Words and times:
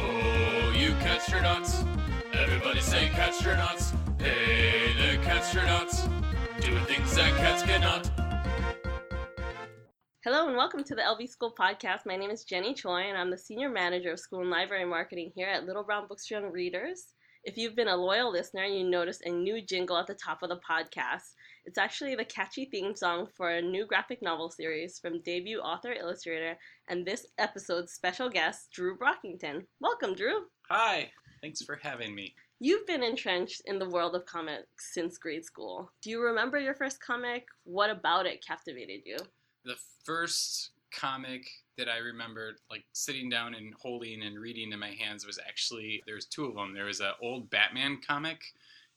Oh, 0.00 0.72
you 0.76 0.90
catstronauts. 1.04 1.86
Everybody 2.32 2.80
say 2.80 3.08
catstronauts. 3.08 3.94
Hey, 4.20 4.92
the 4.94 5.22
catstronauts. 5.24 6.08
Doing 6.60 6.84
things 6.84 7.14
that 7.16 7.36
cats 7.36 7.62
cannot. 7.62 8.10
Hello 10.24 10.48
and 10.48 10.56
welcome 10.56 10.84
to 10.84 10.94
the 10.94 11.02
LB 11.02 11.28
School 11.28 11.54
Podcast. 11.58 12.00
My 12.06 12.16
name 12.16 12.30
is 12.30 12.44
Jenny 12.44 12.74
Choi 12.74 13.02
and 13.08 13.16
I'm 13.16 13.30
the 13.30 13.38
Senior 13.38 13.70
Manager 13.70 14.12
of 14.12 14.20
School 14.20 14.40
and 14.40 14.50
Library 14.50 14.84
Marketing 14.84 15.32
here 15.34 15.48
at 15.48 15.64
Little 15.64 15.84
Brown 15.84 16.06
Books 16.06 16.26
for 16.26 16.34
Young 16.34 16.52
Readers. 16.52 17.14
If 17.44 17.56
you've 17.56 17.76
been 17.76 17.88
a 17.88 17.96
loyal 17.96 18.30
listener, 18.30 18.64
you 18.64 18.84
noticed 18.84 19.22
a 19.24 19.30
new 19.30 19.62
jingle 19.62 19.96
at 19.96 20.06
the 20.06 20.14
top 20.14 20.42
of 20.42 20.48
the 20.48 20.60
podcast. 20.68 21.34
It's 21.64 21.78
actually 21.78 22.14
the 22.14 22.24
catchy 22.24 22.64
theme 22.64 22.94
song 22.94 23.26
for 23.36 23.50
a 23.50 23.62
new 23.62 23.86
graphic 23.86 24.22
novel 24.22 24.50
series 24.50 24.98
from 24.98 25.20
debut 25.22 25.58
author 25.58 25.92
illustrator 25.92 26.56
and 26.88 27.04
this 27.04 27.26
episode's 27.38 27.92
special 27.92 28.28
guest, 28.30 28.70
Drew 28.72 28.96
Brockington. 28.96 29.66
Welcome, 29.80 30.14
Drew. 30.14 30.46
Hi, 30.70 31.10
thanks 31.42 31.62
for 31.62 31.78
having 31.82 32.14
me. 32.14 32.34
You've 32.60 32.86
been 32.86 33.02
entrenched 33.02 33.62
in 33.66 33.78
the 33.78 33.88
world 33.88 34.16
of 34.16 34.26
comics 34.26 34.92
since 34.92 35.18
grade 35.18 35.44
school. 35.44 35.92
Do 36.02 36.10
you 36.10 36.20
remember 36.20 36.58
your 36.58 36.74
first 36.74 37.00
comic? 37.00 37.46
What 37.64 37.90
about 37.90 38.26
it 38.26 38.44
captivated 38.44 39.02
you? 39.04 39.16
The 39.64 39.76
first 40.04 40.70
comic 40.90 41.46
that 41.76 41.88
I 41.88 41.98
remember 41.98 42.56
like 42.70 42.84
sitting 42.92 43.28
down 43.28 43.54
and 43.54 43.74
holding 43.74 44.22
and 44.22 44.38
reading 44.38 44.72
in 44.72 44.78
my 44.78 44.90
hands 44.90 45.26
was 45.26 45.38
actually 45.46 46.02
there's 46.06 46.26
two 46.26 46.46
of 46.46 46.54
them. 46.54 46.74
There 46.74 46.86
was 46.86 47.00
an 47.00 47.12
old 47.22 47.50
Batman 47.50 48.00
comic 48.04 48.42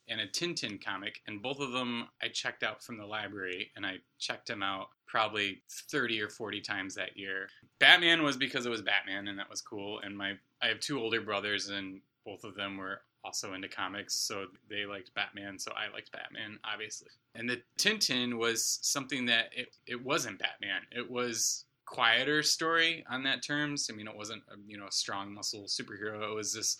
and 0.08 0.20
a 0.20 0.26
Tintin 0.26 0.82
comic, 0.82 1.20
and 1.26 1.42
both 1.42 1.60
of 1.60 1.72
them 1.72 2.08
I 2.22 2.28
checked 2.28 2.62
out 2.62 2.82
from 2.82 2.98
the 2.98 3.06
library, 3.06 3.70
and 3.76 3.86
I 3.86 3.96
checked 4.18 4.48
them 4.48 4.62
out 4.62 4.88
probably 5.06 5.62
30 5.90 6.20
or 6.20 6.28
40 6.28 6.60
times 6.60 6.94
that 6.94 7.16
year. 7.16 7.48
Batman 7.78 8.22
was 8.22 8.36
because 8.36 8.66
it 8.66 8.70
was 8.70 8.82
Batman, 8.82 9.28
and 9.28 9.38
that 9.38 9.50
was 9.50 9.60
cool. 9.60 10.00
And 10.00 10.16
my 10.16 10.32
I 10.60 10.68
have 10.68 10.80
two 10.80 11.00
older 11.00 11.20
brothers, 11.20 11.68
and 11.68 12.00
both 12.24 12.44
of 12.44 12.54
them 12.54 12.76
were 12.76 13.02
also 13.24 13.54
into 13.54 13.68
comics, 13.68 14.14
so 14.14 14.46
they 14.68 14.84
liked 14.84 15.14
Batman, 15.14 15.58
so 15.58 15.72
I 15.72 15.92
liked 15.92 16.10
Batman, 16.12 16.58
obviously. 16.64 17.08
And 17.34 17.48
the 17.48 17.62
Tintin 17.78 18.36
was 18.36 18.80
something 18.82 19.26
that 19.26 19.50
it, 19.56 19.76
it 19.86 20.02
wasn't 20.02 20.40
Batman. 20.40 20.82
It 20.90 21.08
was 21.08 21.64
quieter 21.84 22.42
story 22.42 23.04
on 23.08 23.22
that 23.24 23.42
terms. 23.42 23.88
I 23.90 23.94
mean, 23.94 24.08
it 24.08 24.16
wasn't 24.16 24.42
a, 24.50 24.56
you 24.66 24.78
know 24.78 24.86
a 24.86 24.92
strong 24.92 25.32
muscle 25.32 25.64
superhero. 25.64 26.30
It 26.30 26.34
was 26.34 26.52
this 26.52 26.78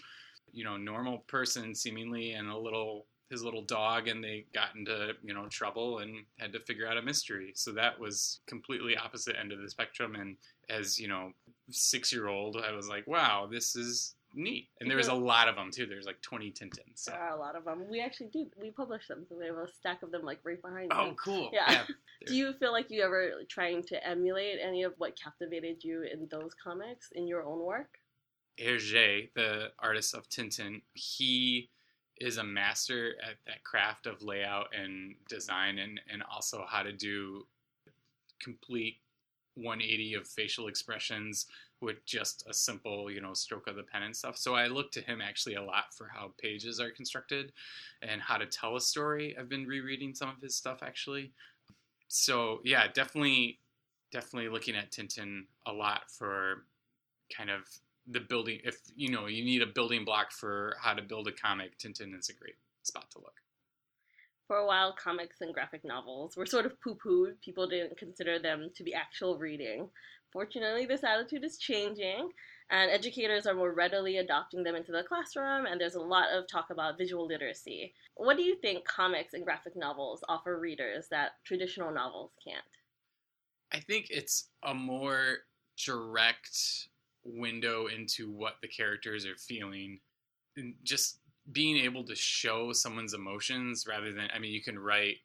you 0.53 0.65
know 0.65 0.77
normal 0.77 1.19
person 1.28 1.75
seemingly 1.75 2.33
and 2.33 2.48
a 2.48 2.56
little 2.56 3.06
his 3.33 3.42
little 3.42 3.62
dog 3.62 4.08
and 4.08 4.22
they 4.22 4.44
got 4.55 4.77
into 4.77 5.12
you 5.25 5.33
know 5.33 5.47
trouble 5.48 6.00
and 6.00 6.16
had 6.38 6.52
to 6.52 6.61
figure 6.61 6.86
out 6.86 6.98
a 6.98 7.02
mystery 7.02 7.50
so 7.55 7.72
that 7.72 7.98
was 7.98 8.41
completely 8.47 8.94
opposite 8.94 9.34
end 9.41 9.52
of 9.52 9.61
the 9.61 9.70
spectrum 9.70 10.14
and 10.14 10.36
as 10.69 11.00
you 11.00 11.08
know 11.08 11.33
six 11.70 12.12
year 12.12 12.28
old 12.28 12.58
i 12.58 12.70
was 12.70 12.91
like 12.91 13.06
wow 13.06 13.48
this 13.50 13.75
is 13.75 14.16
neat 14.34 14.69
and 14.80 14.91
there 14.91 14.98
was 14.98 15.08
a 15.08 15.14
lot 15.14 15.48
of 15.48 15.56
them 15.56 15.70
too 15.70 15.86
there's 15.86 16.05
like 16.05 16.20
20 16.20 16.50
tintins 16.50 16.80
so. 16.94 17.10
There 17.10 17.20
are 17.20 17.34
a 17.34 17.38
lot 17.38 17.56
of 17.56 17.64
them. 17.64 17.84
We 17.91 18.00
actually 18.00 18.28
do. 18.28 18.47
We 18.60 18.70
publish 18.70 19.06
them, 19.08 19.27
so 19.28 19.36
we 19.38 19.47
have 19.47 19.56
a 19.56 19.69
stack 19.69 20.03
of 20.03 20.10
them 20.10 20.22
like 20.22 20.38
right 20.44 20.60
behind 20.60 20.91
oh 20.94 21.10
me. 21.10 21.16
cool 21.22 21.50
Yeah. 21.53 21.83
Do 22.27 22.34
you 22.34 22.53
feel 22.55 22.72
like 22.72 22.91
you 22.91 23.03
ever 23.03 23.30
trying 23.48 23.83
to 23.84 24.06
emulate 24.06 24.58
any 24.62 24.84
of 24.84 24.94
what 24.98 25.19
captivated 25.20 25.83
you 25.84 26.03
in 26.03 26.28
those 26.30 26.53
comics 26.55 27.10
in 27.14 27.27
your 27.27 27.44
own 27.44 27.64
work? 27.64 27.98
Hergé, 28.58 29.30
the 29.34 29.72
artist 29.78 30.14
of 30.14 30.28
Tintin, 30.28 30.83
he 30.94 31.69
is 32.23 32.39
a 32.39 32.45
master 32.45 33.15
at 33.23 33.37
that 33.47 33.65
craft 33.65 34.06
of 34.06 34.23
layout 34.23 34.69
and 34.78 35.15
design 35.28 35.78
and, 35.78 36.01
and 36.11 36.23
also 36.33 36.65
how 36.69 36.83
to 36.83 36.92
do 36.92 37.47
complete 38.41 38.97
180 39.56 40.15
of 40.15 40.27
facial 40.27 40.69
expressions 40.69 41.47
with 41.81 42.05
just 42.06 42.45
a 42.48 42.55
simple, 42.55 43.11
you 43.11 43.20
know, 43.20 43.34
stroke 43.34 43.67
of 43.67 43.77
the 43.77 43.83
pen 43.83 44.05
and 44.05 44.17
stuff. 44.17 44.37
So 44.37 44.55
I 44.55 44.69
look 44.69 44.93
to 44.93 45.00
him 45.00 45.20
actually 45.20 45.56
a 45.56 45.62
lot 45.62 45.93
for 45.93 46.09
how 46.12 46.33
pages 46.39 46.81
are 46.81 46.91
constructed 46.91 47.53
and 48.03 48.20
how 48.20 48.37
to 48.37 48.47
tell 48.47 48.77
a 48.77 48.81
story. 48.81 49.37
I've 49.39 49.48
been 49.48 49.67
rereading 49.67 50.15
some 50.15 50.28
of 50.28 50.41
his 50.41 50.54
stuff 50.54 50.78
actually. 50.83 51.33
So 52.09 52.60
yeah, 52.65 52.87
definitely 52.93 53.59
definitely 54.12 54.50
looking 54.50 54.77
at 54.77 54.91
Tintin 54.93 55.47
a 55.66 55.72
lot 55.72 56.10
for 56.10 56.65
kind 57.34 57.50
of 57.50 57.62
the 58.07 58.21
building 58.21 58.61
if 58.65 58.79
you 58.97 59.11
know 59.11 59.27
you 59.27 59.45
need 59.45 59.63
a 59.63 59.67
building 59.67 60.05
block 60.05 60.33
for 60.33 60.77
how 60.81 60.93
to 60.93 61.03
build 61.03 61.29
a 61.29 61.33
comic 61.33 61.79
tintin 61.79 62.19
is 62.19 62.29
a 62.29 62.35
great 62.35 62.57
spot 62.83 63.11
to 63.11 63.19
look 63.19 63.41
For 64.47 64.57
a 64.59 64.67
while, 64.67 64.93
comics 64.95 65.41
and 65.41 65.53
graphic 65.53 65.85
novels 65.85 66.37
were 66.37 66.47
sort 66.47 66.67
of 66.67 66.81
poo 66.81 66.95
pooed. 66.95 67.41
People 67.41 67.67
didn't 67.67 67.97
consider 67.97 68.39
them 68.39 68.71
to 68.77 68.85
be 68.85 68.95
actual 68.95 69.37
reading. 69.39 69.91
Fortunately, 70.31 70.87
this 70.87 71.03
attitude 71.03 71.45
is 71.45 71.59
changing, 71.59 72.31
and 72.71 72.91
educators 72.91 73.47
are 73.47 73.55
more 73.55 73.73
readily 73.73 74.19
adopting 74.19 74.63
them 74.63 74.75
into 74.77 74.93
the 74.93 75.03
classroom, 75.03 75.67
and 75.67 75.81
there's 75.81 75.95
a 75.97 76.01
lot 76.01 76.31
of 76.31 76.47
talk 76.47 76.71
about 76.71 76.99
visual 76.99 77.27
literacy. 77.27 77.95
What 78.15 78.37
do 78.37 78.43
you 78.43 78.57
think 78.57 78.87
comics 78.87 79.34
and 79.34 79.45
graphic 79.45 79.75
novels 79.77 80.23
offer 80.29 80.59
readers 80.59 81.09
that 81.09 81.33
traditional 81.45 81.91
novels 81.93 82.33
can't? 82.45 82.65
i 83.73 83.81
think 83.81 84.07
it's 84.11 84.49
a 84.63 84.75
more 84.75 85.39
direct 85.84 86.89
window 87.25 87.87
into 87.87 88.31
what 88.31 88.55
the 88.62 88.69
characters 88.69 89.27
are 89.27 89.37
feeling. 89.37 90.00
And 90.56 90.75
just 90.83 91.19
being 91.50 91.77
able 91.77 92.05
to 92.05 92.15
show 92.15 92.72
someone's 92.72 93.15
emotions 93.15 93.84
rather 93.88 94.12
than 94.12 94.28
i 94.34 94.38
mean 94.38 94.53
you 94.53 94.62
can 94.62 94.78
write 94.78 95.16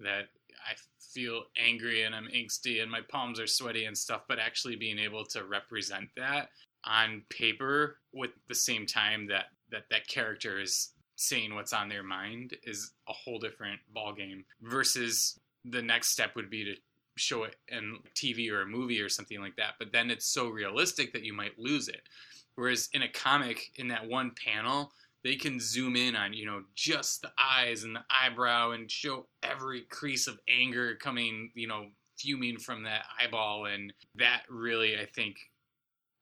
that 0.00 0.28
i 0.68 0.74
feel 1.14 1.44
angry 1.58 2.02
and 2.02 2.14
i'm 2.14 2.28
angsty 2.34 2.82
and 2.82 2.90
my 2.90 3.00
palms 3.10 3.40
are 3.40 3.46
sweaty 3.46 3.86
and 3.86 3.96
stuff 3.96 4.22
but 4.28 4.38
actually 4.38 4.76
being 4.76 4.98
able 4.98 5.24
to 5.24 5.44
represent 5.44 6.08
that 6.16 6.48
on 6.84 7.22
paper 7.30 7.98
with 8.12 8.30
the 8.48 8.54
same 8.54 8.84
time 8.84 9.26
that 9.26 9.46
that 9.70 9.84
that 9.90 10.06
character 10.08 10.60
is 10.60 10.90
saying 11.16 11.54
what's 11.54 11.72
on 11.72 11.88
their 11.88 12.02
mind 12.02 12.54
is 12.64 12.92
a 13.08 13.12
whole 13.12 13.38
different 13.38 13.80
ballgame 13.96 14.44
versus 14.62 15.38
the 15.64 15.80
next 15.80 16.08
step 16.08 16.34
would 16.34 16.50
be 16.50 16.64
to 16.64 16.74
show 17.16 17.44
it 17.44 17.56
in 17.68 17.98
TV 18.14 18.50
or 18.50 18.62
a 18.62 18.66
movie 18.66 19.00
or 19.00 19.08
something 19.08 19.40
like 19.40 19.56
that, 19.56 19.74
but 19.78 19.92
then 19.92 20.10
it's 20.10 20.26
so 20.26 20.48
realistic 20.48 21.12
that 21.12 21.24
you 21.24 21.32
might 21.32 21.58
lose 21.58 21.88
it. 21.88 22.02
Whereas 22.54 22.88
in 22.92 23.02
a 23.02 23.08
comic, 23.08 23.70
in 23.76 23.88
that 23.88 24.08
one 24.08 24.32
panel, 24.44 24.92
they 25.24 25.36
can 25.36 25.60
zoom 25.60 25.96
in 25.96 26.16
on, 26.16 26.32
you 26.32 26.46
know, 26.46 26.62
just 26.74 27.22
the 27.22 27.30
eyes 27.38 27.84
and 27.84 27.94
the 27.94 28.04
eyebrow 28.10 28.72
and 28.72 28.90
show 28.90 29.26
every 29.42 29.82
crease 29.82 30.26
of 30.26 30.38
anger 30.48 30.96
coming, 30.96 31.50
you 31.54 31.68
know, 31.68 31.86
fuming 32.18 32.58
from 32.58 32.82
that 32.84 33.04
eyeball. 33.20 33.66
And 33.66 33.92
that 34.16 34.42
really, 34.48 34.98
I 34.98 35.06
think, 35.06 35.36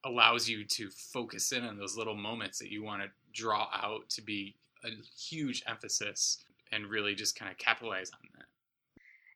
allows 0.05 0.47
you 0.47 0.65
to 0.65 0.89
focus 0.89 1.51
in 1.51 1.63
on 1.63 1.77
those 1.77 1.97
little 1.97 2.15
moments 2.15 2.59
that 2.59 2.71
you 2.71 2.83
want 2.83 3.01
to 3.03 3.09
draw 3.33 3.67
out 3.73 4.09
to 4.09 4.21
be 4.21 4.55
a 4.83 4.89
huge 5.17 5.63
emphasis 5.67 6.43
and 6.71 6.85
really 6.87 7.15
just 7.15 7.37
kind 7.37 7.51
of 7.51 7.57
capitalize 7.57 8.11
on. 8.13 8.30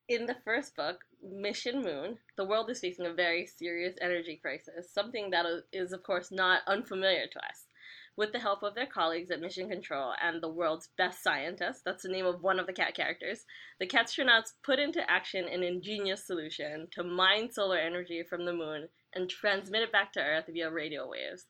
In 0.07 0.27
the 0.27 0.35
first 0.45 0.75
book, 0.75 1.03
Mission 1.23 1.81
Moon, 1.81 2.19
the 2.37 2.45
world 2.45 2.69
is 2.69 2.79
facing 2.79 3.07
a 3.07 3.13
very 3.13 3.47
serious 3.47 3.95
energy 3.99 4.37
crisis, 4.39 4.93
something 4.93 5.31
that 5.31 5.47
is, 5.73 5.93
of 5.93 6.03
course, 6.03 6.31
not 6.31 6.61
unfamiliar 6.67 7.25
to 7.31 7.39
us. 7.39 7.65
With 8.15 8.31
the 8.31 8.39
help 8.39 8.61
of 8.61 8.75
their 8.75 8.85
colleagues 8.85 9.31
at 9.31 9.41
Mission 9.41 9.67
Control 9.67 10.13
and 10.21 10.43
the 10.43 10.49
world's 10.49 10.89
best 10.95 11.23
scientist, 11.23 11.81
that's 11.83 12.03
the 12.03 12.09
name 12.09 12.27
of 12.27 12.43
one 12.43 12.59
of 12.59 12.67
the 12.67 12.73
cat 12.73 12.93
characters, 12.95 13.45
the 13.79 13.87
catstronauts 13.87 14.53
put 14.63 14.77
into 14.77 15.09
action 15.09 15.47
an 15.47 15.63
ingenious 15.63 16.27
solution 16.27 16.87
to 16.91 17.03
mine 17.03 17.51
solar 17.51 17.79
energy 17.79 18.21
from 18.29 18.45
the 18.45 18.53
moon 18.53 18.87
and 19.15 19.27
transmit 19.27 19.81
it 19.81 19.91
back 19.91 20.13
to 20.13 20.21
Earth 20.21 20.45
via 20.47 20.69
radio 20.69 21.09
waves. 21.09 21.47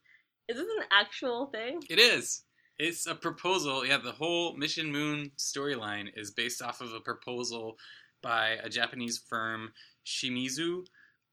Is 0.47 0.55
this 0.55 0.67
an 0.77 0.85
actual 0.91 1.47
thing? 1.47 1.81
It 1.89 1.99
is. 1.99 2.43
It's 2.79 3.05
a 3.05 3.15
proposal. 3.15 3.85
Yeah, 3.85 3.97
the 3.97 4.11
whole 4.11 4.55
Mission 4.55 4.91
Moon 4.91 5.31
storyline 5.37 6.09
is 6.15 6.31
based 6.31 6.61
off 6.61 6.81
of 6.81 6.93
a 6.93 6.99
proposal 6.99 7.77
by 8.25 8.57
a 8.63 8.69
Japanese 8.69 9.19
firm, 9.19 9.71
Shimizu. 10.03 10.83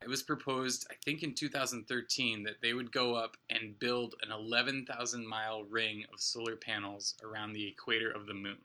It 0.03 0.09
was 0.09 0.23
proposed, 0.23 0.87
I 0.91 0.95
think, 1.03 1.23
in 1.23 1.33
2013 1.33 2.43
that 2.43 2.61
they 2.61 2.75
would 2.75 2.93
go 2.93 3.15
up 3.15 3.39
and 3.49 3.79
build 3.79 4.15
an 4.23 4.31
11,000 4.31 5.27
mile 5.27 5.65
ring 5.65 6.05
of 6.12 6.21
solar 6.21 6.55
panels 6.55 7.15
around 7.25 7.55
the 7.55 7.67
equator 7.67 8.11
of 8.11 8.27
the 8.27 8.35
moon. 8.35 8.59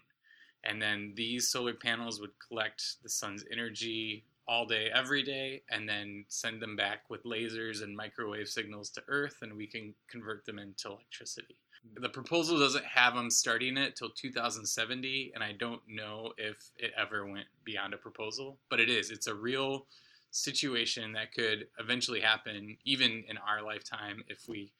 And 0.65 0.81
then 0.81 1.13
these 1.15 1.47
solar 1.47 1.74
panels 1.74 2.19
would 2.19 2.38
collect 2.45 3.01
the 3.01 3.07
sun's 3.07 3.45
energy 3.50 4.25
all 4.45 4.65
day, 4.65 4.89
every 4.94 5.23
day, 5.23 5.62
and 5.71 5.88
then 5.88 6.25
send 6.27 6.62
them 6.62 6.75
back 6.75 7.09
with 7.09 7.23
lasers 7.23 7.81
and 7.81 7.95
microwave 7.95 8.50
signals 8.50 8.89
to 8.89 9.03
Earth, 9.07 9.38
and 9.41 9.53
we 9.53 9.68
can 9.68 9.94
convert 10.09 10.45
them 10.45 10.59
into 10.59 10.89
electricity. 10.89 11.56
The 11.95 12.09
proposal 12.09 12.59
doesn't 12.59 12.85
have 12.85 13.15
them 13.15 13.29
starting 13.29 13.77
it 13.77 13.95
till 13.95 14.09
2070, 14.09 15.31
and 15.33 15.43
I 15.43 15.53
don't 15.53 15.81
know 15.87 16.33
if 16.37 16.57
it 16.77 16.91
ever 16.97 17.25
went 17.25 17.47
beyond 17.63 17.93
a 17.93 17.97
proposal, 17.97 18.59
but 18.69 18.79
it 18.79 18.89
is. 18.89 19.09
It's 19.09 19.27
a 19.27 19.35
real 19.35 19.87
situation 20.31 21.13
that 21.13 21.33
could 21.33 21.67
eventually 21.79 22.19
happen, 22.19 22.77
even 22.85 23.23
in 23.27 23.37
our 23.37 23.63
lifetime, 23.63 24.23
if 24.27 24.47
we 24.47 24.71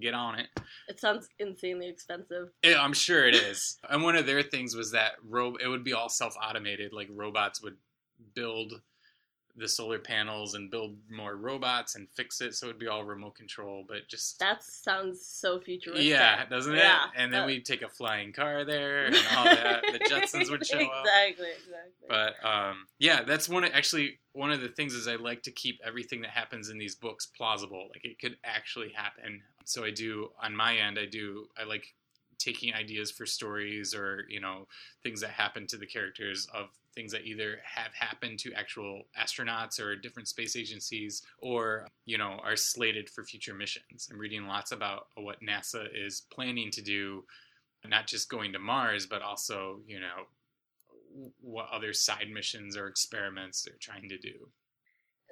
get 0.00 0.14
on 0.14 0.38
it. 0.38 0.48
It 0.88 1.00
sounds 1.00 1.28
insanely 1.38 1.88
expensive. 1.88 2.48
Yeah, 2.62 2.82
I'm 2.82 2.92
sure 2.92 3.26
it 3.26 3.34
is. 3.34 3.78
and 3.88 4.02
one 4.02 4.16
of 4.16 4.26
their 4.26 4.42
things 4.42 4.74
was 4.74 4.92
that 4.92 5.12
ro- 5.26 5.56
it 5.56 5.68
would 5.68 5.84
be 5.84 5.92
all 5.92 6.08
self 6.08 6.36
automated, 6.42 6.92
like 6.92 7.08
robots 7.10 7.62
would 7.62 7.76
build 8.34 8.80
the 9.56 9.68
solar 9.68 10.00
panels 10.00 10.54
and 10.54 10.68
build 10.70 10.96
more 11.08 11.36
robots 11.36 11.94
and 11.94 12.08
fix 12.16 12.40
it 12.40 12.54
so 12.56 12.66
it'd 12.66 12.78
be 12.78 12.88
all 12.88 13.04
remote 13.04 13.36
control. 13.36 13.84
But 13.86 14.08
just 14.08 14.38
That 14.40 14.64
sounds 14.64 15.24
so 15.24 15.60
futuristic. 15.60 16.06
yeah, 16.08 16.44
doesn't 16.46 16.74
it? 16.74 16.78
Yeah. 16.78 17.04
And 17.16 17.32
then 17.32 17.46
we'd 17.46 17.64
take 17.64 17.82
a 17.82 17.88
flying 17.88 18.32
car 18.32 18.64
there 18.64 19.06
and 19.06 19.14
all 19.36 19.44
that. 19.44 19.84
the 19.92 19.98
Jetsons 20.00 20.50
would 20.50 20.66
show 20.66 20.78
up. 20.78 21.04
Exactly, 21.04 21.48
exactly. 21.56 22.08
But 22.08 22.34
um, 22.44 22.86
yeah, 22.98 23.22
that's 23.22 23.48
one. 23.48 23.62
Of, 23.64 23.70
actually, 23.74 24.18
one 24.32 24.50
of 24.50 24.60
the 24.60 24.68
things 24.68 24.92
is 24.94 25.06
I 25.06 25.14
like 25.16 25.42
to 25.44 25.52
keep 25.52 25.80
everything 25.86 26.20
that 26.22 26.30
happens 26.30 26.68
in 26.68 26.78
these 26.78 26.96
books 26.96 27.26
plausible. 27.26 27.88
Like 27.94 28.04
it 28.04 28.18
could 28.18 28.36
actually 28.44 28.90
happen. 28.90 29.40
So 29.64 29.84
I 29.84 29.90
do 29.92 30.30
on 30.42 30.56
my 30.56 30.76
end. 30.76 30.98
I 30.98 31.06
do. 31.06 31.46
I 31.56 31.64
like 31.64 31.94
taking 32.38 32.74
ideas 32.74 33.12
for 33.12 33.24
stories 33.24 33.94
or 33.94 34.24
you 34.28 34.40
know 34.40 34.66
things 35.04 35.20
that 35.20 35.30
happen 35.30 35.66
to 35.68 35.76
the 35.76 35.86
characters 35.86 36.48
of 36.52 36.66
things 36.94 37.12
that 37.12 37.24
either 37.24 37.58
have 37.64 37.92
happened 37.92 38.38
to 38.38 38.52
actual 38.54 39.02
astronauts 39.20 39.80
or 39.80 39.96
different 39.96 40.28
space 40.28 40.56
agencies 40.56 41.22
or 41.38 41.88
you 42.04 42.18
know 42.18 42.38
are 42.42 42.56
slated 42.56 43.08
for 43.10 43.24
future 43.24 43.54
missions 43.54 44.08
i'm 44.10 44.18
reading 44.18 44.46
lots 44.46 44.72
about 44.72 45.08
what 45.16 45.42
nasa 45.42 45.86
is 45.94 46.22
planning 46.32 46.70
to 46.70 46.82
do 46.82 47.24
not 47.86 48.06
just 48.06 48.30
going 48.30 48.52
to 48.52 48.58
mars 48.58 49.06
but 49.06 49.22
also 49.22 49.80
you 49.86 50.00
know 50.00 50.24
what 51.40 51.68
other 51.72 51.92
side 51.92 52.28
missions 52.32 52.76
or 52.76 52.88
experiments 52.88 53.62
they're 53.62 53.74
trying 53.80 54.08
to 54.08 54.18
do. 54.18 54.48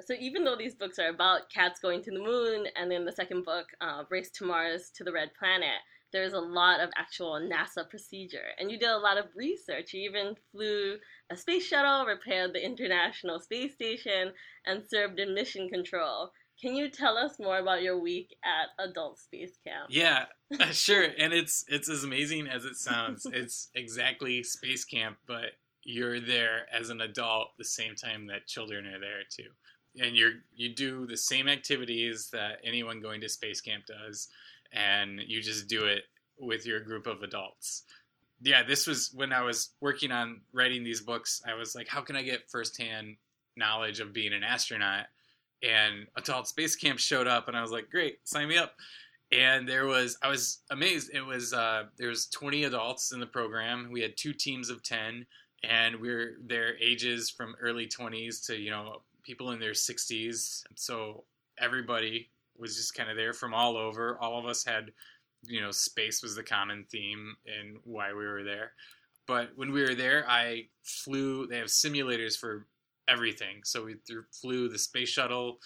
so 0.00 0.14
even 0.18 0.44
though 0.44 0.56
these 0.56 0.74
books 0.74 0.98
are 0.98 1.08
about 1.08 1.50
cats 1.52 1.80
going 1.80 2.02
to 2.02 2.10
the 2.10 2.22
moon, 2.22 2.66
and 2.76 2.90
then 2.90 3.04
the 3.04 3.12
second 3.12 3.44
book, 3.44 3.66
uh, 3.80 4.04
Race 4.10 4.30
to 4.32 4.44
Mars 4.46 4.90
to 4.94 5.04
the 5.04 5.12
Red 5.12 5.30
Planet, 5.38 5.80
there's 6.12 6.32
a 6.32 6.40
lot 6.40 6.80
of 6.80 6.90
actual 6.96 7.40
NASA 7.40 7.88
procedure. 7.88 8.52
And 8.58 8.70
you 8.70 8.78
did 8.78 8.90
a 8.90 8.98
lot 8.98 9.18
of 9.18 9.26
research. 9.36 9.92
You 9.92 10.08
even 10.08 10.34
flew 10.50 10.96
a 11.30 11.36
space 11.36 11.64
shuttle, 11.64 12.06
repaired 12.06 12.52
the 12.52 12.64
International 12.64 13.40
Space 13.40 13.74
Station, 13.74 14.32
and 14.66 14.82
served 14.86 15.18
in 15.18 15.34
mission 15.34 15.68
control. 15.68 16.30
Can 16.60 16.76
you 16.76 16.88
tell 16.90 17.18
us 17.18 17.38
more 17.40 17.58
about 17.58 17.82
your 17.82 17.98
week 17.98 18.36
at 18.44 18.84
Adult 18.84 19.18
Space 19.18 19.58
Camp? 19.66 19.88
Yeah, 19.90 20.26
uh, 20.60 20.66
sure. 20.66 21.08
And 21.18 21.32
it's 21.32 21.64
it's 21.68 21.88
as 21.88 22.04
amazing 22.04 22.46
as 22.46 22.64
it 22.64 22.76
sounds. 22.76 23.26
it's 23.32 23.68
exactly 23.74 24.42
space 24.44 24.84
camp, 24.84 25.16
but 25.26 25.56
you're 25.82 26.20
there 26.20 26.66
as 26.72 26.90
an 26.90 27.00
adult 27.00 27.48
the 27.58 27.64
same 27.64 27.96
time 27.96 28.28
that 28.28 28.46
children 28.46 28.86
are 28.86 29.00
there 29.00 29.22
too. 29.28 29.50
And 30.00 30.16
you're 30.16 30.34
you 30.54 30.74
do 30.74 31.06
the 31.06 31.16
same 31.16 31.48
activities 31.48 32.28
that 32.32 32.58
anyone 32.64 33.00
going 33.00 33.20
to 33.22 33.28
space 33.28 33.60
camp 33.60 33.86
does, 33.86 34.28
and 34.72 35.20
you 35.26 35.42
just 35.42 35.68
do 35.68 35.84
it 35.84 36.02
with 36.38 36.66
your 36.66 36.80
group 36.80 37.06
of 37.06 37.22
adults. 37.22 37.84
Yeah, 38.40 38.62
this 38.62 38.86
was 38.86 39.10
when 39.14 39.32
I 39.32 39.42
was 39.42 39.70
working 39.80 40.10
on 40.10 40.40
writing 40.52 40.82
these 40.82 41.00
books. 41.00 41.40
I 41.46 41.54
was 41.54 41.74
like, 41.74 41.88
how 41.88 42.00
can 42.00 42.16
I 42.16 42.22
get 42.22 42.50
firsthand 42.50 43.16
knowledge 43.56 44.00
of 44.00 44.12
being 44.12 44.32
an 44.32 44.42
astronaut? 44.42 45.06
And 45.62 46.06
Adult 46.16 46.48
Space 46.48 46.74
Camp 46.74 46.98
showed 46.98 47.28
up, 47.28 47.46
and 47.46 47.56
I 47.56 47.62
was 47.62 47.70
like, 47.70 47.88
great, 47.88 48.18
sign 48.24 48.48
me 48.48 48.58
up 48.58 48.74
and 49.32 49.66
there 49.66 49.86
was 49.86 50.16
i 50.22 50.28
was 50.28 50.60
amazed 50.70 51.10
it 51.12 51.24
was 51.24 51.52
uh, 51.52 51.84
there 51.96 52.08
was 52.08 52.26
20 52.26 52.64
adults 52.64 53.12
in 53.12 53.20
the 53.20 53.26
program 53.26 53.88
we 53.90 54.00
had 54.00 54.16
two 54.16 54.32
teams 54.32 54.70
of 54.70 54.82
10 54.82 55.26
and 55.64 55.96
we 55.96 56.10
are 56.10 56.36
their 56.44 56.76
ages 56.78 57.30
from 57.30 57.54
early 57.60 57.86
20s 57.86 58.44
to 58.46 58.56
you 58.56 58.70
know 58.70 59.00
people 59.22 59.50
in 59.50 59.58
their 59.58 59.72
60s 59.72 60.62
so 60.74 61.24
everybody 61.58 62.28
was 62.56 62.76
just 62.76 62.94
kind 62.94 63.10
of 63.10 63.16
there 63.16 63.32
from 63.32 63.54
all 63.54 63.76
over 63.76 64.18
all 64.20 64.38
of 64.38 64.46
us 64.46 64.64
had 64.64 64.90
you 65.44 65.60
know 65.60 65.70
space 65.70 66.22
was 66.22 66.36
the 66.36 66.42
common 66.42 66.84
theme 66.90 67.34
and 67.46 67.76
why 67.84 68.12
we 68.12 68.24
were 68.24 68.44
there 68.44 68.72
but 69.26 69.50
when 69.56 69.72
we 69.72 69.82
were 69.82 69.94
there 69.94 70.24
i 70.28 70.62
flew 70.82 71.46
they 71.46 71.58
have 71.58 71.68
simulators 71.68 72.38
for 72.38 72.66
everything 73.08 73.60
so 73.64 73.84
we 73.84 73.94
th- 74.06 74.20
flew 74.30 74.68
the 74.68 74.78
space 74.78 75.08
shuttle 75.08 75.58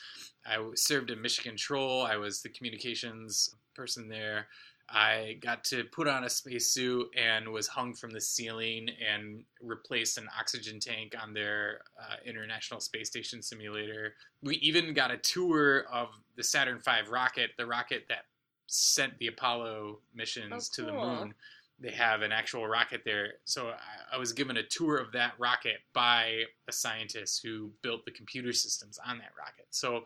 I 0.46 0.64
served 0.74 1.10
in 1.10 1.20
mission 1.20 1.44
control. 1.44 2.02
I 2.02 2.16
was 2.16 2.40
the 2.40 2.48
communications 2.48 3.50
person 3.74 4.08
there. 4.08 4.46
I 4.88 5.38
got 5.40 5.64
to 5.64 5.84
put 5.84 6.06
on 6.06 6.24
a 6.24 6.30
spacesuit 6.30 7.08
and 7.16 7.48
was 7.48 7.66
hung 7.66 7.92
from 7.94 8.10
the 8.10 8.20
ceiling 8.20 8.88
and 9.04 9.42
replaced 9.60 10.16
an 10.16 10.28
oxygen 10.38 10.78
tank 10.78 11.14
on 11.20 11.34
their 11.34 11.80
uh, 12.00 12.16
International 12.24 12.78
Space 12.78 13.08
Station 13.08 13.42
simulator. 13.42 14.14
We 14.42 14.56
even 14.56 14.94
got 14.94 15.10
a 15.10 15.16
tour 15.16 15.86
of 15.92 16.08
the 16.36 16.44
Saturn 16.44 16.80
V 16.84 17.10
rocket, 17.10 17.50
the 17.58 17.66
rocket 17.66 18.04
that 18.08 18.26
sent 18.68 19.18
the 19.18 19.26
Apollo 19.26 19.98
missions 20.14 20.70
Oh, 20.72 20.82
to 20.82 20.86
the 20.86 20.92
moon. 20.92 21.34
They 21.78 21.90
have 21.90 22.22
an 22.22 22.32
actual 22.32 22.66
rocket 22.66 23.02
there. 23.04 23.34
So 23.44 23.68
I, 23.68 24.14
I 24.14 24.18
was 24.18 24.32
given 24.32 24.56
a 24.56 24.62
tour 24.62 24.96
of 24.98 25.12
that 25.12 25.32
rocket 25.38 25.78
by 25.92 26.44
a 26.68 26.72
scientist 26.72 27.42
who 27.44 27.70
built 27.82 28.04
the 28.04 28.12
computer 28.12 28.52
systems 28.52 28.98
on 29.04 29.18
that 29.18 29.32
rocket. 29.38 29.66
So 29.70 30.04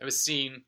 I 0.00 0.04
was 0.04 0.20
seeing 0.20 0.62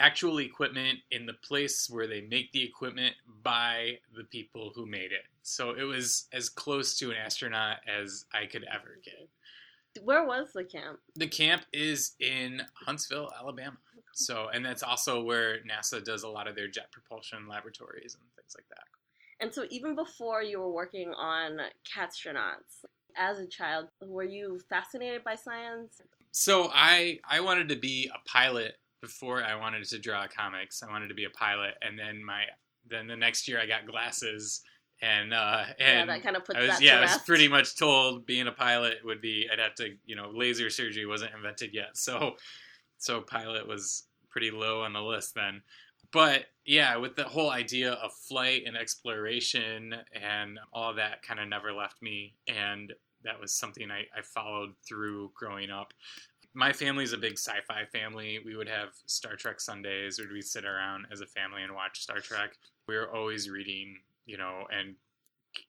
actual 0.00 0.38
equipment 0.38 0.98
in 1.10 1.26
the 1.26 1.34
place 1.34 1.88
where 1.88 2.06
they 2.06 2.22
make 2.22 2.50
the 2.52 2.64
equipment 2.64 3.14
by 3.42 3.98
the 4.16 4.24
people 4.24 4.72
who 4.74 4.86
made 4.86 5.12
it. 5.12 5.24
So 5.42 5.70
it 5.70 5.82
was 5.82 6.26
as 6.32 6.48
close 6.48 6.98
to 6.98 7.10
an 7.10 7.16
astronaut 7.16 7.76
as 7.86 8.24
I 8.32 8.46
could 8.46 8.64
ever 8.72 8.98
get. 9.04 9.28
Where 10.02 10.24
was 10.24 10.52
the 10.54 10.64
camp? 10.64 10.98
The 11.16 11.26
camp 11.28 11.62
is 11.72 12.12
in 12.20 12.62
Huntsville, 12.74 13.30
Alabama. 13.38 13.76
So, 14.12 14.48
and 14.52 14.64
that's 14.64 14.82
also 14.82 15.22
where 15.22 15.58
NASA 15.58 16.02
does 16.02 16.22
a 16.22 16.28
lot 16.28 16.48
of 16.48 16.56
their 16.56 16.68
jet 16.68 16.90
propulsion 16.90 17.48
laboratories 17.48 18.14
and 18.14 18.24
things 18.36 18.54
like 18.56 18.68
that. 18.70 18.84
And 19.40 19.54
so, 19.54 19.64
even 19.70 19.94
before 19.94 20.42
you 20.42 20.60
were 20.60 20.70
working 20.70 21.12
on 21.14 21.58
Catstronauts, 21.96 22.84
as 23.16 23.38
a 23.38 23.46
child, 23.46 23.88
were 24.00 24.24
you 24.24 24.60
fascinated 24.68 25.24
by 25.24 25.34
science? 25.34 26.00
So 26.32 26.70
I 26.72 27.18
I 27.28 27.40
wanted 27.40 27.68
to 27.70 27.76
be 27.76 28.10
a 28.14 28.28
pilot 28.28 28.76
before 29.00 29.42
I 29.42 29.54
wanted 29.54 29.84
to 29.84 29.98
draw 29.98 30.26
comics. 30.26 30.82
I 30.82 30.90
wanted 30.90 31.08
to 31.08 31.14
be 31.14 31.24
a 31.24 31.30
pilot, 31.30 31.74
and 31.82 31.98
then 31.98 32.24
my 32.24 32.42
then 32.88 33.06
the 33.06 33.16
next 33.16 33.48
year 33.48 33.60
I 33.60 33.66
got 33.66 33.86
glasses, 33.86 34.62
and 35.02 35.32
uh, 35.32 35.64
yeah, 35.78 36.00
and 36.00 36.10
that 36.10 36.22
kind 36.22 36.36
of 36.36 36.44
puts 36.44 36.58
I 36.58 36.62
was 36.62 36.70
that 36.70 36.82
yeah 36.82 36.98
I 36.98 37.02
was 37.02 37.18
pretty 37.18 37.48
much 37.48 37.76
told 37.76 38.26
being 38.26 38.46
a 38.46 38.52
pilot 38.52 38.98
would 39.04 39.20
be 39.20 39.48
I'd 39.50 39.58
have 39.58 39.74
to 39.76 39.90
you 40.04 40.16
know 40.16 40.30
laser 40.32 40.70
surgery 40.70 41.06
wasn't 41.06 41.32
invented 41.34 41.70
yet, 41.72 41.96
so 41.96 42.36
so 42.98 43.20
pilot 43.20 43.66
was 43.66 44.04
pretty 44.30 44.50
low 44.50 44.82
on 44.82 44.92
the 44.92 45.02
list 45.02 45.34
then. 45.34 45.62
But 46.12 46.46
yeah, 46.66 46.96
with 46.96 47.14
the 47.14 47.24
whole 47.24 47.50
idea 47.50 47.92
of 47.92 48.12
flight 48.28 48.62
and 48.66 48.76
exploration 48.76 49.94
and 50.12 50.58
all 50.72 50.94
that 50.94 51.22
kind 51.22 51.38
of 51.38 51.48
never 51.48 51.72
left 51.72 52.02
me, 52.02 52.34
and 52.48 52.92
that 53.24 53.40
was 53.40 53.52
something 53.52 53.90
I, 53.90 54.00
I 54.16 54.22
followed 54.22 54.70
through 54.88 55.30
growing 55.34 55.70
up 55.70 55.92
my 56.54 56.72
family's 56.72 57.12
a 57.12 57.18
big 57.18 57.34
sci-fi 57.34 57.84
family. 57.92 58.40
We 58.44 58.56
would 58.56 58.68
have 58.68 58.90
Star 59.06 59.36
Trek 59.36 59.60
Sundays, 59.60 60.18
where 60.18 60.28
we'd 60.32 60.44
sit 60.44 60.64
around 60.64 61.06
as 61.12 61.20
a 61.20 61.26
family 61.26 61.62
and 61.62 61.74
watch 61.74 62.00
Star 62.00 62.18
Trek. 62.18 62.56
We 62.88 62.96
were 62.96 63.14
always 63.14 63.48
reading, 63.48 63.96
you 64.26 64.36
know, 64.36 64.64
and 64.70 64.94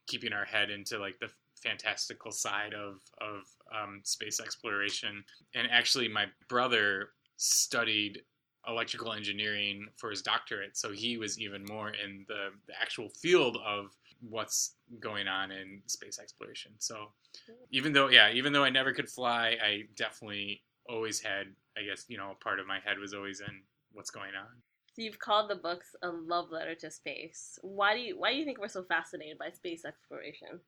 keeping 0.07 0.33
our 0.33 0.45
head 0.45 0.69
into 0.69 0.97
like 0.97 1.19
the 1.19 1.29
fantastical 1.61 2.31
side 2.31 2.73
of 2.73 3.01
of 3.19 3.41
um, 3.75 4.01
space 4.03 4.39
exploration. 4.39 5.23
And 5.53 5.67
actually, 5.71 6.07
my 6.07 6.25
brother 6.49 7.09
studied 7.37 8.21
electrical 8.67 9.13
engineering 9.13 9.87
for 9.97 10.09
his 10.09 10.21
doctorate, 10.21 10.77
so 10.77 10.91
he 10.91 11.17
was 11.17 11.39
even 11.39 11.63
more 11.67 11.89
in 11.89 12.25
the, 12.27 12.49
the 12.67 12.73
actual 12.79 13.09
field 13.09 13.57
of 13.65 13.87
what's 14.21 14.75
going 14.99 15.27
on 15.27 15.51
in 15.51 15.81
space 15.87 16.19
exploration. 16.19 16.71
So 16.77 17.11
even 17.71 17.93
though 17.93 18.09
yeah 18.09 18.29
even 18.31 18.53
though 18.53 18.63
i 18.63 18.69
never 18.69 18.93
could 18.93 19.09
fly 19.09 19.57
i 19.63 19.83
definitely 19.95 20.61
always 20.89 21.21
had 21.21 21.47
i 21.77 21.81
guess 21.81 22.05
you 22.07 22.17
know 22.17 22.33
part 22.41 22.59
of 22.59 22.67
my 22.67 22.79
head 22.85 22.97
was 22.99 23.13
always 23.13 23.39
in 23.41 23.61
what's 23.93 24.09
going 24.11 24.31
on 24.39 24.61
So 24.95 25.01
you've 25.01 25.19
called 25.19 25.49
the 25.49 25.55
books 25.55 25.95
a 26.01 26.09
love 26.09 26.51
letter 26.51 26.75
to 26.75 26.91
space. 26.91 27.57
Why 27.61 27.93
do 27.95 28.01
you 28.01 28.19
why 28.19 28.31
do 28.31 28.37
you 28.37 28.45
think 28.45 28.59
we're 28.59 28.67
so 28.67 28.83
fascinated 28.83 29.37
by 29.37 29.49
space 29.51 29.85
exploration? 29.85 30.59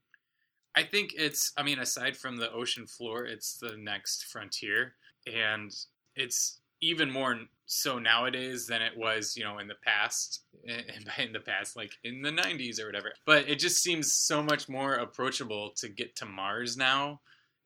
i 0.76 0.84
think 0.84 1.12
it's 1.18 1.52
i 1.58 1.64
mean 1.64 1.80
aside 1.80 2.16
from 2.18 2.38
the 2.38 2.52
ocean 2.52 2.88
floor 2.88 3.26
it's 3.26 3.58
the 3.58 3.76
next 3.78 4.26
frontier 4.26 4.96
and 5.28 5.72
it's 6.16 6.60
even 6.82 7.10
more 7.10 7.40
so 7.66 7.98
nowadays 7.98 8.68
than 8.68 8.82
it 8.82 8.96
was 8.98 9.36
you 9.38 9.44
know 9.44 9.60
in 9.60 9.68
the 9.68 9.76
past 9.86 10.42
eh, 10.68 10.82
and 10.96 11.06
by 11.18 11.24
in 11.24 11.32
the 11.32 11.40
past 11.40 11.76
like 11.76 11.94
in 12.04 12.22
the 12.22 12.32
90s 12.32 12.80
or 12.80 12.86
whatever 12.86 13.14
but 13.26 13.48
it 13.48 13.60
just 13.60 13.82
seems 13.82 14.14
so 14.14 14.44
much 14.44 14.68
more 14.68 14.96
approachable 14.96 15.72
to 15.76 15.90
get 15.90 16.16
to 16.16 16.26
mars 16.26 16.76
now 16.78 17.20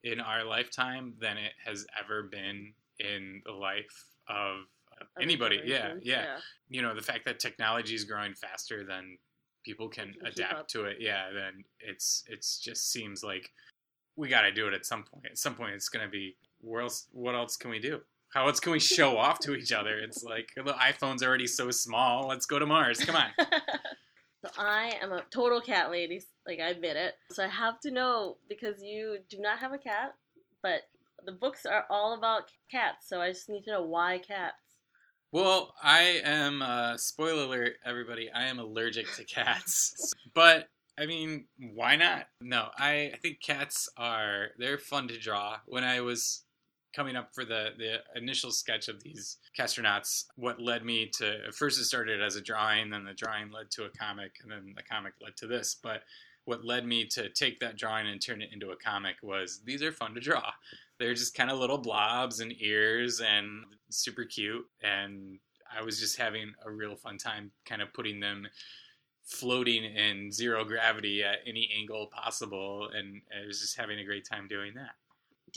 in 0.03 0.19
our 0.19 0.43
lifetime 0.43 1.13
than 1.19 1.37
it 1.37 1.53
has 1.65 1.85
ever 1.99 2.23
been 2.23 2.73
in 2.99 3.41
the 3.45 3.51
life 3.51 4.05
of 4.29 4.65
anybody. 5.21 5.61
Yeah 5.63 5.77
generations? 5.77 6.05
yeah. 6.05 6.37
you 6.69 6.81
know 6.81 6.95
the 6.95 7.01
fact 7.01 7.25
that 7.25 7.39
technology 7.39 7.95
is 7.95 8.03
growing 8.03 8.33
faster 8.33 8.83
than 8.83 9.17
people 9.63 9.89
can 9.89 10.13
Can 10.13 10.27
adapt 10.27 10.69
to 10.71 10.85
it 10.85 10.97
yeah 10.99 11.25
then 11.33 11.63
it's 11.79 12.23
it's 12.29 12.57
just 12.57 12.91
seems 12.91 13.23
like 13.23 13.51
we 14.17 14.27
got 14.27 14.41
to 14.41 14.51
do 14.51 14.67
it 14.67 14.73
at 14.73 14.85
some 14.85 15.03
point. 15.03 15.25
At 15.25 15.37
some 15.37 15.55
point 15.55 15.73
it's 15.75 15.87
going 15.87 16.05
to 16.05 16.11
be 16.11 16.35
where 16.59 16.81
else 16.81 17.07
what 17.13 17.35
else 17.35 17.55
can 17.55 17.69
we 17.69 17.79
do? 17.79 18.01
How 18.33 18.47
else 18.47 18.59
can 18.59 18.73
we 18.73 18.79
show 18.79 19.17
off 19.17 19.39
to 19.41 19.55
each 19.55 19.71
other? 19.71 19.99
It's 19.99 20.23
like 20.23 20.49
the 20.55 20.73
iphone's 20.73 21.23
already 21.23 21.47
so 21.47 21.71
small. 21.71 22.27
Let's 22.27 22.45
go 22.45 22.59
to 22.59 22.65
mars. 22.65 22.99
Come 22.99 23.15
on 23.15 23.29
so 24.55 24.61
I 24.61 24.93
am 25.01 25.11
a 25.11 25.23
total 25.29 25.61
cat 25.61 25.91
lady, 25.91 26.21
like 26.45 26.59
I 26.59 26.69
admit 26.69 26.95
it. 26.95 27.15
So 27.31 27.43
I 27.43 27.47
have 27.47 27.79
to 27.81 27.91
know 27.91 28.37
because 28.49 28.81
you 28.81 29.19
do 29.29 29.39
not 29.39 29.59
have 29.59 29.73
a 29.73 29.77
cat, 29.77 30.15
but 30.61 30.81
the 31.25 31.31
books 31.31 31.65
are 31.65 31.85
all 31.89 32.13
about 32.13 32.51
cats, 32.71 33.07
so 33.07 33.21
I 33.21 33.31
just 33.31 33.49
need 33.49 33.63
to 33.65 33.71
know 33.71 33.83
why 33.83 34.19
cats. 34.19 34.55
Well, 35.31 35.73
I 35.83 36.21
am, 36.23 36.61
uh, 36.61 36.97
spoiler 36.97 37.43
alert, 37.43 37.73
everybody, 37.85 38.29
I 38.33 38.45
am 38.45 38.59
allergic 38.59 39.13
to 39.15 39.25
cats. 39.25 40.13
but, 40.33 40.69
I 40.97 41.05
mean, 41.05 41.45
why 41.73 41.97
not? 41.97 42.27
No, 42.41 42.69
I, 42.77 43.11
I 43.13 43.17
think 43.21 43.41
cats 43.41 43.89
are, 43.97 44.49
they're 44.57 44.77
fun 44.77 45.09
to 45.09 45.19
draw. 45.19 45.57
When 45.65 45.83
I 45.83 45.99
was 46.01 46.43
coming 46.95 47.15
up 47.15 47.33
for 47.33 47.45
the, 47.45 47.69
the 47.77 47.97
initial 48.15 48.51
sketch 48.51 48.87
of 48.87 49.01
these 49.03 49.37
catstronauts, 49.57 50.25
what 50.35 50.59
led 50.59 50.83
me 50.83 51.09
to, 51.17 51.51
first 51.51 51.79
it 51.79 51.85
started 51.85 52.21
as 52.21 52.35
a 52.35 52.41
drawing, 52.41 52.89
then 52.89 53.05
the 53.05 53.13
drawing 53.13 53.51
led 53.51 53.69
to 53.71 53.85
a 53.85 53.89
comic, 53.89 54.31
and 54.41 54.51
then 54.51 54.73
the 54.75 54.83
comic 54.83 55.13
led 55.21 55.35
to 55.37 55.47
this. 55.47 55.75
But 55.81 56.01
what 56.45 56.63
led 56.63 56.85
me 56.85 57.05
to 57.05 57.29
take 57.29 57.59
that 57.59 57.77
drawing 57.77 58.07
and 58.07 58.21
turn 58.21 58.41
it 58.41 58.49
into 58.53 58.71
a 58.71 58.77
comic 58.77 59.15
was 59.21 59.59
these 59.65 59.83
are 59.83 59.91
fun 59.91 60.15
to 60.15 60.21
draw. 60.21 60.49
They're 60.97 61.13
just 61.13 61.35
kind 61.35 61.51
of 61.51 61.59
little 61.59 61.77
blobs 61.77 62.39
and 62.39 62.53
ears 62.61 63.19
and 63.21 63.65
super 63.89 64.23
cute. 64.23 64.65
And 64.81 65.39
I 65.77 65.83
was 65.83 65.99
just 65.99 66.17
having 66.17 66.53
a 66.65 66.71
real 66.71 66.95
fun 66.95 67.17
time 67.17 67.51
kind 67.65 67.81
of 67.81 67.93
putting 67.93 68.21
them 68.21 68.47
floating 69.25 69.83
in 69.83 70.31
zero 70.31 70.63
gravity 70.63 71.21
at 71.21 71.39
any 71.45 71.69
angle 71.77 72.07
possible. 72.07 72.89
And 72.95 73.21
I 73.35 73.45
was 73.45 73.59
just 73.59 73.77
having 73.77 73.99
a 73.99 74.05
great 74.05 74.25
time 74.25 74.47
doing 74.47 74.73
that. 74.75 74.95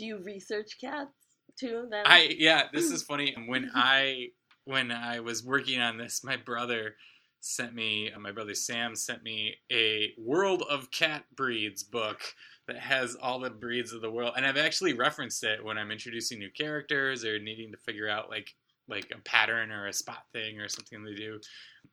Do 0.01 0.07
you 0.07 0.23
research 0.23 0.79
cats 0.81 1.13
too 1.59 1.87
then? 1.91 2.05
I, 2.07 2.35
yeah, 2.39 2.69
this 2.73 2.91
is 2.91 3.03
funny. 3.09 3.37
When 3.47 3.71
I, 3.75 4.29
when 4.65 4.91
I 4.91 5.21
was 5.21 5.45
working 5.45 5.79
on 5.79 5.99
this, 5.99 6.25
my 6.25 6.39
brother 6.39 6.95
sent 7.41 7.75
me, 7.75 8.11
uh, 8.11 8.19
my 8.19 8.33
brother 8.33 8.55
Sam 8.55 8.97
sent 8.97 9.23
me 9.23 9.57
a 9.71 10.15
World 10.17 10.63
of 10.71 10.91
Cat 10.91 11.25
Breeds 11.37 11.83
book 11.83 12.23
that 12.67 12.79
has 12.79 13.15
all 13.15 13.41
the 13.41 13.51
breeds 13.51 13.93
of 13.93 14.01
the 14.01 14.11
world, 14.11 14.33
and 14.39 14.47
I've 14.47 14.57
actually 14.57 14.95
referenced 14.95 15.45
it 15.45 15.63
when 15.63 15.77
I'm 15.77 15.91
introducing 15.91 16.39
new 16.39 16.51
characters 16.51 17.23
or 17.23 17.39
needing 17.39 17.71
to 17.73 17.77
figure 17.77 18.09
out 18.09 18.31
like 18.31 18.55
like 18.91 19.11
a 19.15 19.21
pattern 19.21 19.71
or 19.71 19.87
a 19.87 19.93
spot 19.93 20.25
thing 20.33 20.59
or 20.61 20.69
something 20.69 21.03
they 21.05 21.15
do, 21.15 21.41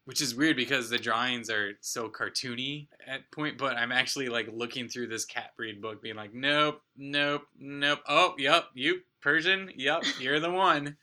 which 0.05 0.21
is 0.21 0.35
weird 0.35 0.55
because 0.57 0.89
the 0.89 0.97
drawings 0.97 1.49
are 1.49 1.73
so 1.81 2.09
cartoony 2.09 2.87
at 3.05 3.29
point. 3.31 3.57
But 3.57 3.77
I'm 3.77 3.91
actually 3.91 4.29
like 4.29 4.49
looking 4.51 4.89
through 4.89 5.07
this 5.07 5.25
cat 5.25 5.51
breed 5.55 5.81
book, 5.81 6.01
being 6.01 6.15
like, 6.15 6.33
nope, 6.33 6.81
nope, 6.97 7.43
nope. 7.59 7.99
Oh, 8.07 8.33
yep, 8.37 8.65
you 8.73 9.01
Persian, 9.21 9.71
yep, 9.75 10.03
you're 10.19 10.39
the 10.39 10.51
one. 10.51 10.97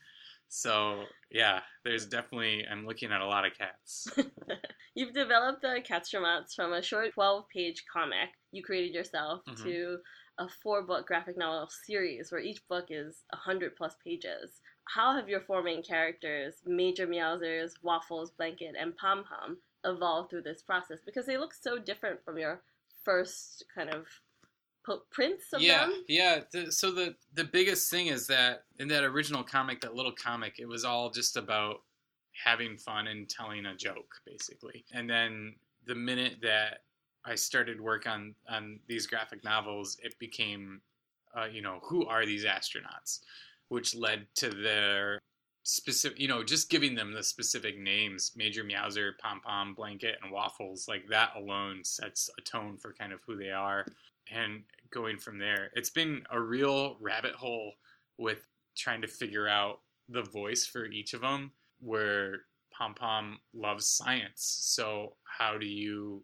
So 0.47 1.03
yeah, 1.31 1.61
there's 1.83 2.05
definitely 2.05 2.65
I'm 2.69 2.85
looking 2.85 3.11
at 3.11 3.21
a 3.21 3.25
lot 3.25 3.45
of 3.45 3.57
cats. 3.57 4.07
You've 4.95 5.13
developed 5.13 5.61
the 5.61 5.81
Catstronauts 5.85 6.55
from 6.55 6.71
a 6.71 6.81
short 6.81 7.13
12-page 7.17 7.83
comic 7.91 8.29
you 8.51 8.63
created 8.63 8.93
yourself 8.93 9.41
Mhm. 9.49 9.63
to 9.63 9.97
a 10.37 10.47
four-book 10.63 11.07
graphic 11.07 11.37
novel 11.37 11.67
series 11.85 12.31
where 12.31 12.41
each 12.41 12.65
book 12.69 12.85
is 12.89 13.23
100 13.33 13.75
plus 13.75 13.95
pages. 14.05 14.61
How 14.93 15.15
have 15.15 15.27
your 15.27 15.41
four 15.41 15.63
main 15.63 15.83
characters, 15.83 16.55
Major 16.65 17.07
Meowsers, 17.07 17.71
Waffles, 17.81 18.31
Blanket, 18.31 18.75
and 18.79 18.95
Pom 18.95 19.23
Pom, 19.23 19.57
evolved 19.83 20.29
through 20.29 20.43
this 20.43 20.61
process? 20.61 20.99
Because 21.05 21.25
they 21.25 21.37
look 21.37 21.53
so 21.53 21.77
different 21.77 22.23
from 22.23 22.37
your 22.37 22.61
first 23.03 23.65
kind 23.73 23.93
of 23.93 24.05
prints 25.11 25.45
of 25.53 25.61
yeah, 25.61 25.87
them. 25.87 26.03
yeah. 26.07 26.39
The, 26.51 26.71
so 26.71 26.91
the 26.91 27.15
the 27.33 27.43
biggest 27.43 27.89
thing 27.89 28.07
is 28.07 28.27
that 28.27 28.65
in 28.79 28.87
that 28.89 29.03
original 29.03 29.43
comic, 29.43 29.81
that 29.81 29.95
little 29.95 30.11
comic, 30.11 30.59
it 30.59 30.67
was 30.67 30.85
all 30.85 31.09
just 31.09 31.37
about 31.37 31.81
having 32.43 32.77
fun 32.77 33.07
and 33.07 33.29
telling 33.29 33.65
a 33.65 33.75
joke, 33.75 34.15
basically. 34.25 34.85
And 34.93 35.09
then 35.09 35.55
the 35.87 35.95
minute 35.95 36.35
that 36.41 36.83
I 37.23 37.35
started 37.35 37.81
work 37.81 38.07
on 38.07 38.35
on 38.49 38.79
these 38.87 39.07
graphic 39.07 39.43
novels, 39.43 39.97
it 40.03 40.17
became, 40.19 40.81
uh, 41.37 41.45
you 41.45 41.61
know, 41.61 41.79
who 41.83 42.05
are 42.05 42.25
these 42.25 42.45
astronauts, 42.45 43.21
which 43.69 43.95
led 43.95 44.27
to 44.35 44.49
their 44.49 45.19
specific, 45.63 46.19
you 46.19 46.27
know, 46.27 46.43
just 46.43 46.69
giving 46.69 46.95
them 46.95 47.11
the 47.11 47.23
specific 47.23 47.77
names, 47.79 48.31
Major 48.35 48.63
Meowser, 48.63 49.11
Pom 49.19 49.41
Pom, 49.41 49.73
Blanket, 49.73 50.17
and 50.21 50.31
Waffles, 50.31 50.87
like 50.87 51.07
that 51.09 51.31
alone 51.35 51.83
sets 51.83 52.29
a 52.37 52.41
tone 52.41 52.77
for 52.77 52.93
kind 52.93 53.11
of 53.11 53.19
who 53.25 53.35
they 53.35 53.51
are. 53.51 53.85
And 54.31 54.63
going 54.91 55.17
from 55.17 55.37
there, 55.37 55.71
it's 55.73 55.89
been 55.89 56.23
a 56.31 56.39
real 56.39 56.97
rabbit 56.99 57.33
hole 57.33 57.73
with 58.17 58.47
trying 58.77 59.01
to 59.01 59.07
figure 59.07 59.47
out 59.47 59.79
the 60.09 60.23
voice 60.23 60.65
for 60.65 60.85
each 60.85 61.13
of 61.13 61.21
them. 61.21 61.51
Where 61.79 62.41
Pom 62.71 62.93
Pom 62.93 63.39
loves 63.53 63.87
science, 63.87 64.59
so 64.61 65.15
how 65.23 65.57
do 65.57 65.67
you 65.67 66.23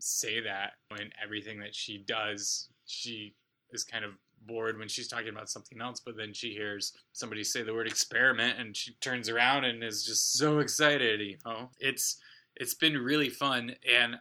say 0.00 0.40
that 0.40 0.72
when 0.88 1.10
everything 1.22 1.60
that 1.60 1.74
she 1.74 2.04
does, 2.06 2.68
she 2.86 3.34
is 3.70 3.84
kind 3.84 4.04
of 4.04 4.12
bored 4.46 4.78
when 4.78 4.88
she's 4.88 5.08
talking 5.08 5.28
about 5.28 5.50
something 5.50 5.80
else, 5.80 6.00
but 6.00 6.16
then 6.16 6.32
she 6.32 6.52
hears 6.52 6.92
somebody 7.12 7.44
say 7.44 7.62
the 7.62 7.72
word 7.72 7.86
experiment 7.86 8.58
and 8.58 8.76
she 8.76 8.94
turns 9.00 9.28
around 9.28 9.64
and 9.64 9.82
is 9.82 10.04
just 10.04 10.34
so 10.34 10.58
excited, 10.58 11.20
you 11.20 11.36
know. 11.44 11.70
It's 11.78 12.18
it's 12.56 12.74
been 12.74 12.98
really 12.98 13.30
fun 13.30 13.74
and 13.90 14.16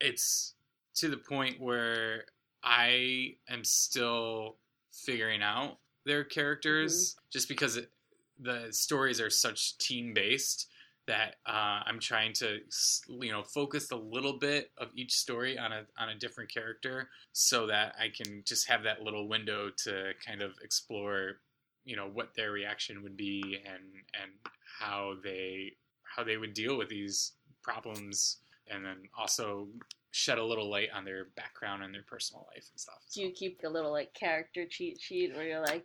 it's 0.00 0.54
to 0.94 1.08
the 1.08 1.16
point 1.16 1.60
where 1.60 2.24
I 2.62 3.34
am 3.48 3.64
still 3.64 4.56
figuring 4.92 5.42
out 5.42 5.78
their 6.06 6.24
characters 6.24 7.12
mm-hmm. 7.12 7.26
just 7.30 7.48
because 7.48 7.76
it, 7.76 7.90
the 8.40 8.68
stories 8.70 9.20
are 9.20 9.30
such 9.30 9.78
team 9.78 10.14
based 10.14 10.68
that 11.06 11.36
uh, 11.46 11.80
I'm 11.86 12.00
trying 12.00 12.32
to 12.34 12.60
you 13.08 13.32
know 13.32 13.42
focus 13.42 13.90
a 13.90 13.96
little 13.96 14.38
bit 14.38 14.70
of 14.78 14.88
each 14.94 15.12
story 15.12 15.58
on 15.58 15.72
a 15.72 15.82
on 15.98 16.10
a 16.10 16.14
different 16.14 16.52
character 16.52 17.08
so 17.32 17.66
that 17.66 17.94
I 18.00 18.08
can 18.08 18.42
just 18.46 18.68
have 18.68 18.82
that 18.84 19.02
little 19.02 19.28
window 19.28 19.70
to 19.84 20.12
kind 20.24 20.42
of 20.42 20.52
explore 20.62 21.40
you 21.84 21.96
know 21.96 22.08
what 22.12 22.34
their 22.34 22.52
reaction 22.52 23.02
would 23.02 23.16
be 23.16 23.58
and 23.66 23.84
and 24.20 24.32
how 24.80 25.14
they 25.22 25.72
how 26.02 26.24
they 26.24 26.36
would 26.36 26.54
deal 26.54 26.78
with 26.78 26.88
these 26.88 27.32
problems 27.62 28.38
and 28.70 28.84
then 28.84 28.96
also 29.18 29.68
shed 30.12 30.38
a 30.38 30.44
little 30.44 30.70
light 30.70 30.88
on 30.94 31.04
their 31.04 31.26
background 31.36 31.82
and 31.82 31.92
their 31.92 32.04
personal 32.04 32.46
life 32.54 32.68
and 32.70 32.80
stuff. 32.80 33.02
Do 33.12 33.20
you 33.20 33.32
keep 33.32 33.60
a 33.64 33.68
little 33.68 33.90
like 33.90 34.14
character 34.14 34.64
cheat 34.64 35.00
sheet 35.00 35.34
where 35.34 35.44
you're 35.44 35.60
like 35.60 35.84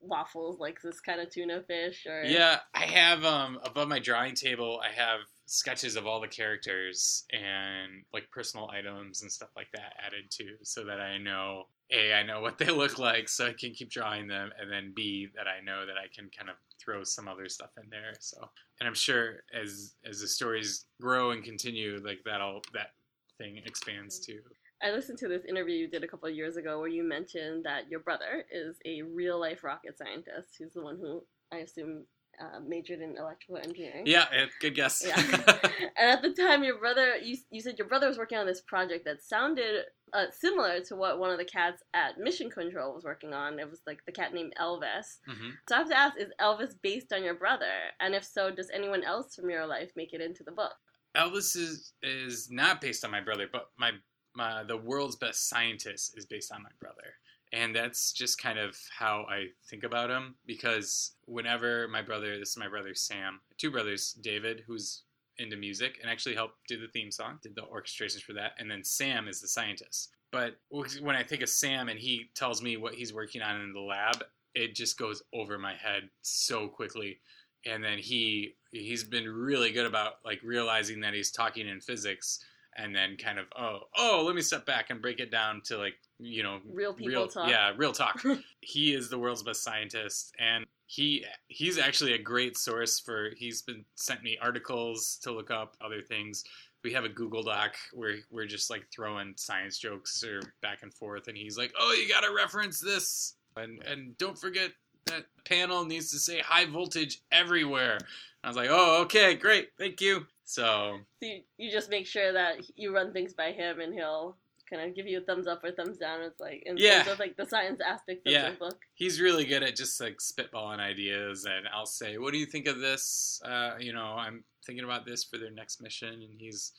waffles 0.00 0.58
like 0.58 0.80
this 0.82 1.00
kind 1.00 1.20
of 1.20 1.30
tuna 1.30 1.62
fish 1.62 2.06
or 2.06 2.22
Yeah, 2.24 2.60
I 2.74 2.84
have 2.84 3.24
um 3.24 3.58
above 3.64 3.88
my 3.88 3.98
drawing 3.98 4.34
table. 4.34 4.80
I 4.84 4.92
have 4.92 5.20
sketches 5.46 5.96
of 5.96 6.06
all 6.06 6.20
the 6.20 6.28
characters 6.28 7.24
and 7.32 8.04
like 8.12 8.30
personal 8.30 8.70
items 8.70 9.22
and 9.22 9.32
stuff 9.32 9.48
like 9.56 9.66
that 9.72 9.94
added 10.06 10.30
to 10.30 10.44
so 10.62 10.84
that 10.84 11.00
I 11.00 11.18
know 11.18 11.64
a 11.92 12.14
I 12.14 12.22
know 12.22 12.40
what 12.40 12.58
they 12.58 12.70
look 12.70 12.98
like, 12.98 13.28
so 13.28 13.46
I 13.46 13.52
can 13.52 13.72
keep 13.72 13.90
drawing 13.90 14.26
them, 14.28 14.50
and 14.60 14.70
then 14.70 14.92
b 14.94 15.28
that 15.36 15.46
I 15.46 15.64
know 15.64 15.86
that 15.86 15.96
I 15.96 16.06
can 16.14 16.30
kind 16.36 16.50
of 16.50 16.56
throw 16.78 17.04
some 17.04 17.28
other 17.28 17.48
stuff 17.48 17.70
in 17.82 17.88
there. 17.90 18.14
So, 18.20 18.38
and 18.80 18.88
I'm 18.88 18.94
sure 18.94 19.44
as 19.58 19.94
as 20.08 20.20
the 20.20 20.28
stories 20.28 20.86
grow 21.00 21.30
and 21.30 21.42
continue, 21.42 22.00
like 22.04 22.20
that'll 22.24 22.62
that 22.74 22.92
thing 23.38 23.60
expands 23.64 24.18
too. 24.18 24.40
I 24.82 24.90
listened 24.92 25.18
to 25.18 25.28
this 25.28 25.44
interview 25.44 25.74
you 25.74 25.88
did 25.88 26.04
a 26.04 26.08
couple 26.08 26.28
of 26.28 26.34
years 26.34 26.56
ago 26.56 26.78
where 26.78 26.88
you 26.88 27.04
mentioned 27.04 27.64
that 27.64 27.90
your 27.90 28.00
brother 28.00 28.44
is 28.50 28.76
a 28.86 29.02
real 29.02 29.38
life 29.38 29.62
rocket 29.62 29.98
scientist. 29.98 30.56
He's 30.58 30.72
the 30.72 30.82
one 30.82 30.98
who 30.98 31.22
I 31.52 31.58
assume 31.58 32.04
uh, 32.40 32.60
majored 32.66 33.00
in 33.00 33.16
electrical 33.18 33.58
engineering. 33.58 34.04
Yeah, 34.06 34.24
good 34.60 34.74
guess. 34.74 35.04
Yeah. 35.06 35.20
and 35.98 36.10
at 36.10 36.22
the 36.22 36.32
time, 36.32 36.64
your 36.64 36.78
brother, 36.78 37.16
you, 37.16 37.36
you 37.50 37.60
said 37.60 37.78
your 37.78 37.88
brother 37.88 38.08
was 38.08 38.16
working 38.16 38.38
on 38.38 38.46
this 38.46 38.62
project 38.62 39.04
that 39.04 39.22
sounded 39.22 39.84
uh, 40.14 40.24
similar 40.30 40.80
to 40.80 40.96
what 40.96 41.18
one 41.18 41.30
of 41.30 41.38
the 41.38 41.44
cats 41.44 41.82
at 41.92 42.18
Mission 42.18 42.48
Control 42.48 42.94
was 42.94 43.04
working 43.04 43.34
on. 43.34 43.58
It 43.58 43.68
was 43.68 43.82
like 43.86 44.04
the 44.06 44.12
cat 44.12 44.32
named 44.32 44.54
Elvis. 44.58 45.18
hmm 45.26 45.50
So 45.68 45.74
I 45.74 45.78
have 45.78 45.88
to 45.90 45.98
ask, 45.98 46.16
is 46.18 46.32
Elvis 46.40 46.74
based 46.82 47.12
on 47.12 47.22
your 47.22 47.34
brother? 47.34 47.92
And 48.00 48.14
if 48.14 48.24
so, 48.24 48.50
does 48.50 48.70
anyone 48.72 49.04
else 49.04 49.34
from 49.34 49.50
your 49.50 49.66
life 49.66 49.90
make 49.94 50.14
it 50.14 50.22
into 50.22 50.42
the 50.42 50.52
book? 50.52 50.72
Elvis 51.16 51.56
is 51.56 51.92
is 52.02 52.48
not 52.50 52.80
based 52.80 53.04
on 53.04 53.10
my 53.10 53.20
brother, 53.20 53.48
but 53.52 53.66
my 53.78 53.90
my 54.34 54.62
the 54.64 54.76
world's 54.76 55.16
best 55.16 55.48
scientist 55.48 56.16
is 56.16 56.26
based 56.26 56.52
on 56.52 56.62
my 56.62 56.70
brother. 56.80 57.14
And 57.52 57.74
that's 57.74 58.12
just 58.12 58.40
kind 58.40 58.60
of 58.60 58.76
how 58.96 59.26
I 59.28 59.46
think 59.68 59.82
about 59.82 60.08
him 60.08 60.36
because 60.46 61.12
whenever 61.26 61.88
my 61.88 62.00
brother, 62.00 62.38
this 62.38 62.50
is 62.50 62.56
my 62.56 62.68
brother 62.68 62.94
Sam, 62.94 63.40
two 63.58 63.72
brothers, 63.72 64.12
David, 64.12 64.62
who's 64.66 65.02
into 65.38 65.56
music 65.56 65.98
and 66.00 66.10
actually 66.10 66.36
helped 66.36 66.58
do 66.68 66.78
the 66.78 66.86
theme 66.88 67.10
song, 67.10 67.38
did 67.42 67.56
the 67.56 67.62
orchestrations 67.62 68.22
for 68.22 68.34
that, 68.34 68.52
and 68.58 68.70
then 68.70 68.84
Sam 68.84 69.26
is 69.26 69.40
the 69.40 69.48
scientist. 69.48 70.10
But 70.30 70.58
when 70.70 71.16
I 71.16 71.24
think 71.24 71.42
of 71.42 71.48
Sam 71.48 71.88
and 71.88 71.98
he 71.98 72.30
tells 72.36 72.62
me 72.62 72.76
what 72.76 72.94
he's 72.94 73.12
working 73.12 73.42
on 73.42 73.60
in 73.60 73.72
the 73.72 73.80
lab, 73.80 74.22
it 74.54 74.76
just 74.76 74.96
goes 74.96 75.22
over 75.32 75.58
my 75.58 75.74
head 75.74 76.08
so 76.22 76.68
quickly 76.68 77.18
and 77.66 77.82
then 77.82 77.98
he 77.98 78.54
he's 78.72 79.04
been 79.04 79.28
really 79.28 79.70
good 79.70 79.86
about 79.86 80.14
like 80.24 80.40
realizing 80.42 81.00
that 81.00 81.14
he's 81.14 81.30
talking 81.30 81.68
in 81.68 81.80
physics 81.80 82.44
and 82.80 82.94
then 82.94 83.16
kind 83.16 83.38
of 83.38 83.46
oh 83.58 83.80
oh 83.96 84.22
let 84.24 84.34
me 84.34 84.42
step 84.42 84.64
back 84.66 84.90
and 84.90 85.02
break 85.02 85.20
it 85.20 85.30
down 85.30 85.60
to 85.64 85.76
like 85.76 85.94
you 86.18 86.42
know 86.42 86.60
Real 86.72 86.92
people 86.92 87.26
talk. 87.28 87.48
yeah 87.48 87.72
real 87.76 87.92
talk 87.92 88.22
he 88.60 88.94
is 88.94 89.08
the 89.08 89.18
world's 89.18 89.42
best 89.42 89.62
scientist 89.62 90.32
and 90.38 90.66
he 90.86 91.24
he's 91.48 91.78
actually 91.78 92.14
a 92.14 92.18
great 92.18 92.56
source 92.56 92.98
for 92.98 93.30
he's 93.36 93.62
been 93.62 93.84
sent 93.94 94.22
me 94.22 94.38
articles 94.40 95.18
to 95.22 95.32
look 95.32 95.50
up 95.50 95.76
other 95.84 96.00
things 96.00 96.44
we 96.82 96.92
have 96.92 97.04
a 97.04 97.08
google 97.08 97.42
doc 97.42 97.74
where 97.92 98.16
we're 98.30 98.46
just 98.46 98.70
like 98.70 98.86
throwing 98.94 99.34
science 99.36 99.78
jokes 99.78 100.24
or 100.24 100.40
back 100.62 100.78
and 100.82 100.92
forth 100.94 101.28
and 101.28 101.36
he's 101.36 101.58
like 101.58 101.72
oh 101.78 101.92
you 101.92 102.08
gotta 102.08 102.32
reference 102.34 102.80
this 102.80 103.34
And 103.56 103.82
and 103.84 104.16
don't 104.18 104.38
forget 104.38 104.70
that 105.06 105.24
panel 105.44 105.84
needs 105.84 106.10
to 106.12 106.18
say 106.18 106.40
high 106.40 106.66
voltage 106.66 107.20
everywhere. 107.32 107.98
I 108.42 108.48
was 108.48 108.56
like, 108.56 108.68
oh, 108.70 109.02
okay, 109.02 109.34
great, 109.34 109.70
thank 109.78 110.00
you. 110.00 110.26
So 110.50 110.98
So 111.22 111.28
you, 111.28 111.42
you 111.58 111.70
just 111.70 111.90
make 111.90 112.06
sure 112.06 112.32
that 112.32 112.56
you 112.76 112.92
run 112.92 113.12
things 113.12 113.32
by 113.34 113.52
him, 113.52 113.78
and 113.80 113.94
he'll 113.94 114.36
kind 114.68 114.82
of 114.88 114.94
give 114.96 115.06
you 115.06 115.18
a 115.18 115.20
thumbs 115.20 115.46
up 115.46 115.62
or 115.62 115.70
thumbs 115.70 115.96
down. 115.96 116.22
It's 116.22 116.40
like 116.40 116.62
in 116.66 116.76
Yeah. 116.76 116.98
terms 117.04 117.12
of 117.12 117.18
like 117.20 117.36
the 117.36 117.46
science 117.46 117.80
aspect 117.80 118.26
of 118.26 118.32
Yeah. 118.32 118.50
the 118.50 118.56
book. 118.56 118.80
he's 118.94 119.20
really 119.20 119.44
good 119.44 119.62
at 119.62 119.76
just 119.76 120.00
like 120.00 120.18
spitballing 120.18 120.80
ideas, 120.80 121.44
and 121.44 121.68
I'll 121.72 121.86
say, 121.86 122.18
what 122.18 122.32
do 122.32 122.38
you 122.38 122.46
think 122.46 122.66
of 122.66 122.80
this? 122.80 123.40
Uh, 123.44 123.76
you 123.78 123.92
know, 123.92 124.14
I'm 124.18 124.42
thinking 124.66 124.84
about 124.84 125.06
this 125.06 125.22
for 125.24 125.38
their 125.38 125.50
next 125.52 125.80
mission, 125.80 126.14
and 126.14 126.34
he's 126.40 126.72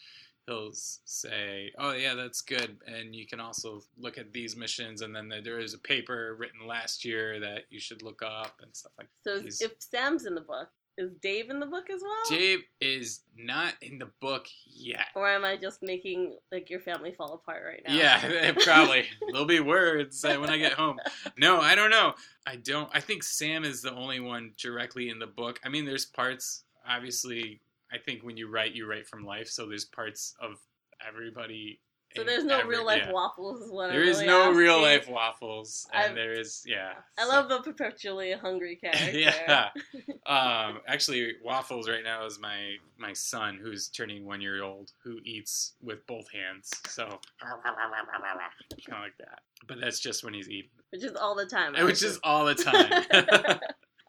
he'll 0.48 0.72
say, 0.74 1.72
"Oh 1.78 1.94
yeah, 1.94 2.14
that's 2.16 2.42
good." 2.42 2.78
And 2.88 3.16
you 3.16 3.26
can 3.28 3.40
also 3.40 3.84
look 3.98 4.18
at 4.18 4.34
these 4.34 4.56
missions, 4.58 5.02
and 5.02 5.16
then 5.16 5.30
there 5.44 5.60
is 5.60 5.74
a 5.76 5.80
paper 5.80 6.36
written 6.36 6.66
last 6.68 7.06
year 7.06 7.40
that 7.40 7.66
you 7.70 7.80
should 7.80 8.02
look 8.02 8.22
up 8.22 8.60
and 8.62 8.76
stuff 8.76 8.92
like. 8.98 9.08
That. 9.24 9.38
So 9.38 9.42
He's- 9.44 9.62
if 9.62 9.74
Sam's 9.80 10.26
in 10.26 10.34
the 10.36 10.42
book, 10.42 10.70
is 11.02 11.12
Dave 11.22 11.50
in 11.50 11.60
the 11.60 11.66
book 11.66 11.90
as 11.90 12.02
well? 12.02 12.38
Dave 12.40 12.60
is 12.80 13.22
not 13.38 13.74
in 13.82 13.98
the 13.98 14.10
book 14.22 14.48
yet. 14.66 15.08
Or 15.16 15.28
am 15.28 15.44
I 15.44 15.58
just 15.58 15.82
making 15.82 16.38
like 16.52 16.70
your 16.70 16.80
family 16.80 17.12
fall 17.12 17.34
apart 17.34 17.64
right 17.66 17.82
now? 17.88 17.94
Yeah, 17.94 18.52
probably. 18.64 19.06
There'll 19.32 19.46
be 19.46 19.60
words 19.60 20.24
uh, 20.24 20.36
when 20.36 20.50
I 20.50 20.58
get 20.58 20.74
home. 20.74 21.00
No, 21.38 21.60
I 21.60 21.76
don't 21.76 21.90
know. 21.90 22.14
I 22.46 22.56
don't. 22.58 22.90
I 22.94 23.00
think 23.00 23.24
Sam 23.24 23.64
is 23.64 23.82
the 23.82 23.94
only 23.94 24.20
one 24.20 24.52
directly 24.58 25.10
in 25.10 25.20
the 25.20 25.28
book. 25.28 25.60
I 25.66 25.70
mean, 25.70 25.86
there's 25.86 26.06
parts. 26.06 26.64
Obviously, 26.88 27.62
I 27.92 27.98
think 27.98 28.24
when 28.24 28.38
you 28.38 28.50
write, 28.50 28.74
you 28.74 28.88
write 28.88 29.08
from 29.08 29.26
life. 29.26 29.48
So 29.48 29.68
there's 29.68 29.86
parts 29.86 30.36
of 30.40 30.60
everybody. 31.06 31.80
So 32.16 32.24
there's 32.24 32.44
no 32.44 32.60
every- 32.60 32.76
real 32.76 32.86
life 32.86 33.04
yeah. 33.06 33.12
waffles. 33.12 33.62
Is 33.62 33.72
what 33.72 33.92
There 33.92 34.02
I'm 34.02 34.08
is 34.08 34.18
really 34.18 34.28
no 34.28 34.42
asking. 34.44 34.58
real 34.58 34.82
life 34.82 35.08
waffles, 35.10 35.88
and 35.94 36.04
I've- 36.04 36.14
there 36.16 36.34
is 36.34 36.64
yeah. 36.68 36.94
I 37.18 37.24
so- 37.24 37.30
love 37.30 37.50
the 37.50 37.62
perpetually 37.62 38.32
hungry 38.34 38.76
character. 38.82 39.18
yeah. 39.18 39.70
Um, 40.28 40.80
actually, 40.88 41.34
waffles 41.44 41.90
right 41.90 42.04
now 42.04 42.26
is 42.26 42.40
my 42.40 42.76
my 42.98 43.12
son 43.14 43.60
who's 43.62 43.88
turning 43.90 44.26
one 44.26 44.40
year 44.42 44.64
old 44.64 44.92
who 45.04 45.20
eats 45.26 45.74
with 45.82 46.06
both 46.08 46.32
hands. 46.32 46.70
So 46.88 47.06
kind 47.42 47.54
of 47.54 49.00
like 49.00 49.18
that. 49.20 49.40
But 49.68 49.80
that's 49.82 50.00
just 50.00 50.24
when 50.24 50.34
he's 50.34 50.50
eating, 50.50 50.70
Which 50.92 51.04
is 51.04 51.16
all 51.16 51.36
the 51.36 51.46
time. 51.46 51.74
which 51.86 52.04
is 52.04 52.20
all 52.24 52.46
the 52.46 52.56
time. 52.56 53.60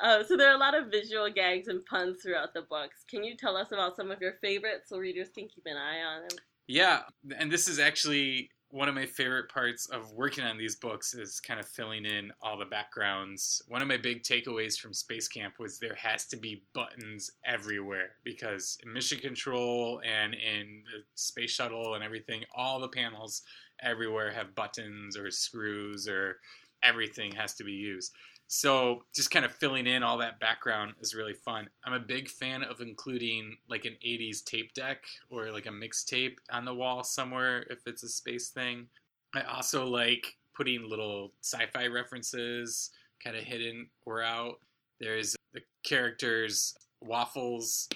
Uh, 0.00 0.24
so 0.24 0.36
there 0.36 0.48
are 0.50 0.54
a 0.56 0.58
lot 0.58 0.74
of 0.76 0.90
visual 0.90 1.30
gags 1.30 1.68
and 1.68 1.84
puns 1.86 2.22
throughout 2.22 2.52
the 2.54 2.62
books. 2.62 3.04
Can 3.08 3.22
you 3.22 3.36
tell 3.36 3.56
us 3.56 3.70
about 3.70 3.94
some 3.94 4.10
of 4.10 4.20
your 4.20 4.32
favorites 4.40 4.88
so 4.88 4.98
readers 4.98 5.28
can 5.32 5.46
keep 5.46 5.64
an 5.66 5.76
eye 5.76 6.00
on 6.02 6.22
them? 6.22 6.38
Yeah, 6.66 7.00
and 7.36 7.50
this 7.50 7.68
is 7.68 7.78
actually 7.78 8.50
one 8.72 8.88
of 8.88 8.94
my 8.94 9.04
favorite 9.04 9.50
parts 9.50 9.86
of 9.90 10.12
working 10.12 10.44
on 10.44 10.56
these 10.56 10.76
books 10.76 11.12
is 11.12 11.40
kind 11.40 11.60
of 11.60 11.68
filling 11.68 12.06
in 12.06 12.32
all 12.40 12.58
the 12.58 12.64
backgrounds. 12.64 13.60
One 13.68 13.82
of 13.82 13.88
my 13.88 13.98
big 13.98 14.22
takeaways 14.22 14.78
from 14.78 14.94
Space 14.94 15.28
Camp 15.28 15.54
was 15.58 15.78
there 15.78 15.94
has 15.94 16.24
to 16.28 16.38
be 16.38 16.64
buttons 16.72 17.30
everywhere 17.44 18.12
because 18.24 18.78
in 18.82 18.90
Mission 18.90 19.18
Control 19.18 20.00
and 20.06 20.32
in 20.32 20.84
the 20.90 21.02
space 21.16 21.50
shuttle 21.50 21.94
and 21.94 22.02
everything, 22.02 22.44
all 22.56 22.80
the 22.80 22.88
panels 22.88 23.42
everywhere 23.82 24.30
have 24.30 24.54
buttons 24.54 25.18
or 25.18 25.30
screws 25.30 26.08
or 26.08 26.38
everything 26.82 27.30
has 27.32 27.52
to 27.56 27.64
be 27.64 27.72
used. 27.72 28.12
So 28.54 29.04
just 29.14 29.30
kind 29.30 29.46
of 29.46 29.54
filling 29.54 29.86
in 29.86 30.02
all 30.02 30.18
that 30.18 30.38
background 30.38 30.92
is 31.00 31.14
really 31.14 31.32
fun. 31.32 31.70
I'm 31.86 31.94
a 31.94 31.98
big 31.98 32.28
fan 32.28 32.62
of 32.62 32.82
including 32.82 33.56
like 33.66 33.86
an 33.86 33.96
80s 34.06 34.44
tape 34.44 34.74
deck 34.74 35.04
or 35.30 35.50
like 35.50 35.64
a 35.64 35.70
mixtape 35.70 36.36
on 36.50 36.66
the 36.66 36.74
wall 36.74 37.02
somewhere 37.02 37.64
if 37.70 37.78
it's 37.86 38.02
a 38.02 38.10
space 38.10 38.50
thing. 38.50 38.88
I 39.34 39.40
also 39.44 39.86
like 39.86 40.36
putting 40.54 40.86
little 40.86 41.32
sci-fi 41.40 41.86
references 41.86 42.90
kind 43.24 43.36
of 43.36 43.42
hidden 43.42 43.88
or 44.04 44.22
out. 44.22 44.56
There's 45.00 45.34
the 45.54 45.62
characters 45.82 46.74
Waffles 47.00 47.88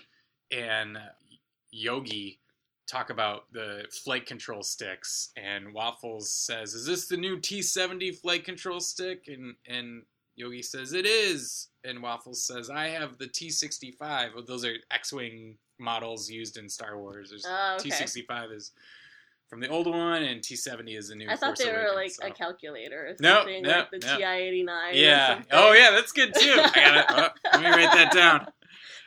and 0.51 0.97
Yogi 1.71 2.41
talk 2.87 3.11
about 3.11 3.53
the 3.53 3.85
flight 3.91 4.25
control 4.25 4.63
sticks 4.63 5.33
and 5.37 5.75
Waffles 5.75 6.33
says, 6.33 6.73
"Is 6.73 6.87
this 6.87 7.09
the 7.09 7.19
new 7.19 7.39
T70 7.39 8.11
flight 8.11 8.47
control 8.47 8.81
stick?" 8.81 9.29
and 9.29 9.55
and 9.67 10.03
Yogi 10.37 10.63
says, 10.63 10.93
"It 10.93 11.07
is." 11.07 11.69
And 11.85 12.03
Waffles 12.03 12.45
says, 12.45 12.71
"I 12.71 12.89
have 12.89 13.19
the 13.19 13.27
T65." 13.29 14.47
Those 14.47 14.65
are 14.65 14.75
X-wing 14.91 15.57
models 15.79 16.31
used 16.31 16.57
in 16.57 16.69
Star 16.69 16.99
Wars. 16.99 17.33
Oh, 17.47 17.77
okay. 17.81 17.91
T65 17.91 18.53
is 18.53 18.73
from 19.49 19.61
the 19.61 19.69
old 19.69 19.87
one, 19.87 20.23
and 20.23 20.41
T70 20.43 20.97
is 20.97 21.09
the 21.09 21.15
new. 21.15 21.29
I 21.29 21.37
thought 21.37 21.57
Force 21.57 21.59
they 21.61 21.73
were 21.73 21.93
like 21.95 22.11
so. 22.11 22.27
a 22.27 22.31
calculator 22.31 23.07
or 23.07 23.17
something, 23.23 23.63
no, 23.63 23.69
like 23.71 23.91
the 23.91 23.99
no. 23.99 24.19
TI-89 24.19 24.95
Yeah. 24.95 25.27
something. 25.35 25.47
Oh, 25.53 25.73
yeah. 25.73 25.91
That's 25.93 26.13
good 26.13 26.35
too. 26.35 26.57
I 26.59 26.71
got 26.75 26.97
it. 26.97 27.05
Oh, 27.09 27.29
let 27.53 27.61
me 27.63 27.69
write 27.69 27.93
that 27.95 28.13
down. 28.13 28.47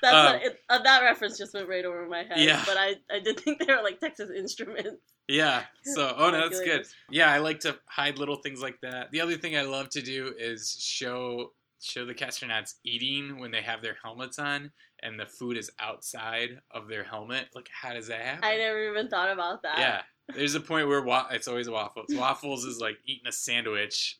That's 0.02 0.16
Um, 0.16 0.26
what 0.34 0.44
it, 0.44 0.60
uh, 0.70 0.80
that 0.84 1.02
reference 1.04 1.38
just 1.38 1.54
went 1.54 1.68
right 1.68 1.86
over 1.86 2.08
my 2.08 2.24
head. 2.24 2.40
Yeah. 2.40 2.64
But 2.66 2.78
I, 2.78 2.96
I 3.12 3.20
did 3.20 3.40
think 3.40 3.60
they 3.66 3.74
were 3.74 3.82
like 3.84 4.00
Texas 4.00 4.30
Instruments. 4.36 5.02
Yeah. 5.28 5.64
So, 5.84 6.14
oh 6.18 6.30
no, 6.32 6.42
that's 6.42 6.60
good. 6.62 6.86
Yeah, 7.10 7.32
I 7.32 7.40
like 7.40 7.60
to 7.62 7.78
hide 7.88 8.18
little 8.18 8.38
things 8.38 8.62
like 8.62 8.80
that. 8.82 9.12
The 9.12 9.22
other 9.22 9.38
thing 9.38 9.58
I 9.58 9.62
love 9.64 9.90
to 9.92 10.02
do 10.02 10.34
is 10.38 10.76
show 10.80 11.54
show 11.82 12.06
the 12.06 12.14
astronauts 12.14 12.74
eating 12.84 13.40
when 13.40 13.52
they 13.52 13.62
have 13.62 13.82
their 13.82 13.96
helmets 14.04 14.38
on 14.38 14.70
and 15.02 15.18
the 15.18 15.26
food 15.26 15.56
is 15.58 15.72
outside 15.80 16.60
of 16.72 16.90
their 16.90 17.04
helmet. 17.06 17.48
Like, 17.56 17.70
how 17.72 17.94
does 17.94 18.08
that 18.08 18.20
happen? 18.20 18.44
I 18.44 18.58
never 18.58 18.90
even 18.92 19.08
thought 19.08 19.32
about 19.32 19.64
that. 19.64 19.80
Yeah. 19.80 20.02
There's 20.36 20.56
a 20.56 20.60
point 20.60 20.88
where 20.90 21.02
wa- 21.02 21.28
it's 21.32 21.48
always 21.48 21.70
waffles. 21.70 22.08
Waffles 22.12 22.66
is 22.66 22.80
like 22.80 22.98
eating 23.06 23.28
a 23.28 23.32
sandwich 23.32 24.20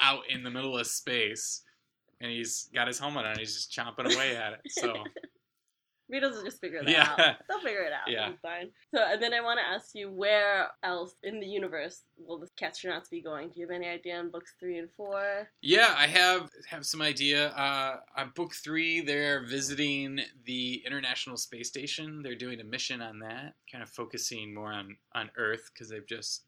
out 0.00 0.22
in 0.30 0.42
the 0.42 0.50
middle 0.50 0.76
of 0.78 0.86
space, 0.86 1.62
and 2.24 2.32
he's 2.32 2.68
got 2.74 2.88
his 2.88 2.98
helmet 2.98 3.26
on. 3.26 3.38
He's 3.38 3.54
just 3.54 3.70
chomping 3.70 4.12
away 4.12 4.34
at 4.36 4.54
it. 4.54 4.60
So 4.70 4.94
Readers 6.10 6.36
will 6.36 6.44
just 6.44 6.60
figure 6.60 6.82
that 6.84 6.90
Yeah. 6.90 7.14
out. 7.18 7.36
They'll 7.48 7.60
figure 7.60 7.80
it 7.82 7.92
out. 7.92 8.10
Yeah. 8.10 8.28
It's 8.28 8.40
fine. 8.42 8.70
So, 8.94 9.02
and 9.02 9.22
then 9.22 9.32
I 9.32 9.40
want 9.40 9.58
to 9.58 9.66
ask 9.66 9.94
you, 9.94 10.10
where 10.10 10.68
else 10.82 11.14
in 11.22 11.40
the 11.40 11.46
universe 11.46 12.02
will 12.18 12.38
the 12.38 12.46
astronauts 12.62 13.08
be 13.08 13.22
going? 13.22 13.48
Do 13.48 13.58
you 13.60 13.66
have 13.66 13.74
any 13.74 13.88
idea 13.88 14.18
on 14.18 14.30
books 14.30 14.52
three 14.60 14.78
and 14.78 14.90
four? 14.98 15.48
yeah, 15.62 15.94
I 15.96 16.06
have 16.06 16.50
have 16.68 16.84
some 16.84 17.00
idea. 17.00 17.48
Uh, 17.48 18.00
on 18.18 18.32
book 18.36 18.52
three, 18.54 19.00
they're 19.00 19.46
visiting 19.46 20.20
the 20.44 20.82
International 20.86 21.38
Space 21.38 21.68
Station. 21.68 22.20
They're 22.22 22.34
doing 22.34 22.60
a 22.60 22.64
mission 22.64 23.00
on 23.00 23.18
that, 23.20 23.54
kind 23.72 23.82
of 23.82 23.88
focusing 23.88 24.52
more 24.54 24.72
on 24.72 24.96
on 25.14 25.30
Earth 25.38 25.70
because 25.72 25.88
they've 25.88 26.06
just 26.06 26.44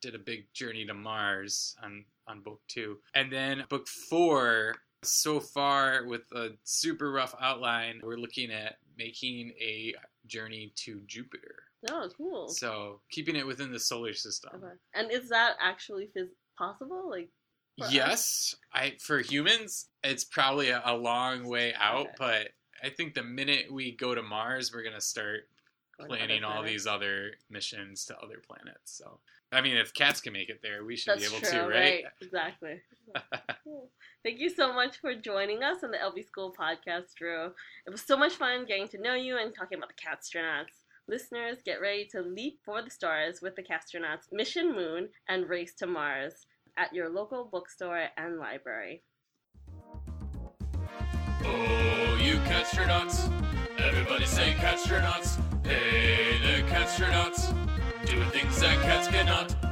did 0.00 0.14
a 0.14 0.18
big 0.18 0.44
journey 0.54 0.84
to 0.86 0.94
Mars 0.94 1.74
on 1.82 2.04
on 2.28 2.42
book 2.42 2.60
two, 2.68 2.98
and 3.14 3.32
then 3.32 3.64
book 3.68 3.88
four. 3.88 4.76
So 5.02 5.40
far, 5.40 6.04
with 6.06 6.30
a 6.32 6.50
super 6.64 7.10
rough 7.10 7.34
outline, 7.40 8.00
we're 8.02 8.16
looking 8.16 8.50
at 8.50 8.76
making 8.98 9.52
a 9.60 9.94
journey 10.26 10.72
to 10.76 11.00
Jupiter. 11.06 11.54
Oh, 11.90 12.08
cool. 12.16 12.48
So 12.48 13.00
keeping 13.10 13.36
it 13.36 13.46
within 13.46 13.72
the 13.72 13.80
solar 13.80 14.12
system. 14.12 14.50
Okay. 14.56 14.74
And 14.94 15.10
is 15.10 15.30
that 15.30 15.54
actually 15.60 16.10
phys- 16.16 16.28
possible? 16.58 17.08
Like, 17.08 17.30
for 17.78 17.86
us? 17.86 17.92
Yes, 17.92 18.54
I 18.74 18.96
for 19.00 19.20
humans, 19.20 19.88
it's 20.04 20.24
probably 20.24 20.68
a, 20.68 20.82
a 20.84 20.94
long 20.94 21.44
way 21.48 21.72
out, 21.80 22.08
Okay. 22.08 22.14
but 22.18 22.48
I 22.82 22.90
think 22.90 23.14
the 23.14 23.22
minute 23.22 23.72
we 23.72 23.92
go 23.96 24.14
to 24.14 24.22
Mars, 24.22 24.72
we're 24.74 24.82
gonna 24.82 25.00
start 25.00 25.44
going 25.44 25.44
to 25.44 25.46
other 25.46 25.59
planning 26.06 26.44
all 26.44 26.62
these 26.62 26.86
other 26.86 27.32
missions 27.48 28.04
to 28.06 28.18
other 28.18 28.40
planets. 28.46 28.96
So, 28.96 29.20
I 29.52 29.60
mean, 29.60 29.76
if 29.76 29.92
cats 29.92 30.20
can 30.20 30.32
make 30.32 30.48
it 30.48 30.60
there, 30.62 30.84
we 30.84 30.96
should 30.96 31.14
That's 31.14 31.28
be 31.28 31.36
able 31.36 31.46
true, 31.46 31.60
to, 31.60 31.68
right? 31.68 32.04
Exactly. 32.20 32.80
Cool. 33.64 33.90
Thank 34.22 34.38
you 34.38 34.48
so 34.50 34.72
much 34.72 34.98
for 35.00 35.14
joining 35.14 35.62
us 35.62 35.82
on 35.82 35.90
the 35.90 35.98
LB 35.98 36.26
School 36.26 36.54
podcast, 36.58 37.14
Drew. 37.16 37.46
It 37.86 37.90
was 37.90 38.00
so 38.00 38.16
much 38.16 38.34
fun 38.34 38.64
getting 38.66 38.88
to 38.88 39.02
know 39.02 39.14
you 39.14 39.36
and 39.36 39.52
talking 39.54 39.78
about 39.78 39.90
the 39.90 40.00
Catstronauts. 40.00 40.84
Listeners, 41.08 41.58
get 41.64 41.80
ready 41.80 42.06
to 42.12 42.22
leap 42.22 42.60
for 42.64 42.82
the 42.82 42.90
stars 42.90 43.40
with 43.42 43.56
the 43.56 43.62
Catstronauts 43.62 44.32
Mission 44.32 44.74
Moon 44.74 45.08
and 45.28 45.48
Race 45.48 45.74
to 45.74 45.86
Mars 45.86 46.46
at 46.76 46.94
your 46.94 47.08
local 47.08 47.44
bookstore 47.44 48.06
and 48.16 48.38
library. 48.38 49.02
Oh, 51.44 52.18
you 52.22 52.36
catstronauts. 52.46 53.30
Everybody 53.78 54.26
say 54.26 54.52
catstronauts. 54.52 55.40
Hey, 55.64 56.38
the 56.42 56.62
catstronauts. 56.68 57.52
Doing 58.06 58.30
things 58.30 58.60
that 58.60 58.80
cats 58.82 59.08
cannot. 59.08 59.69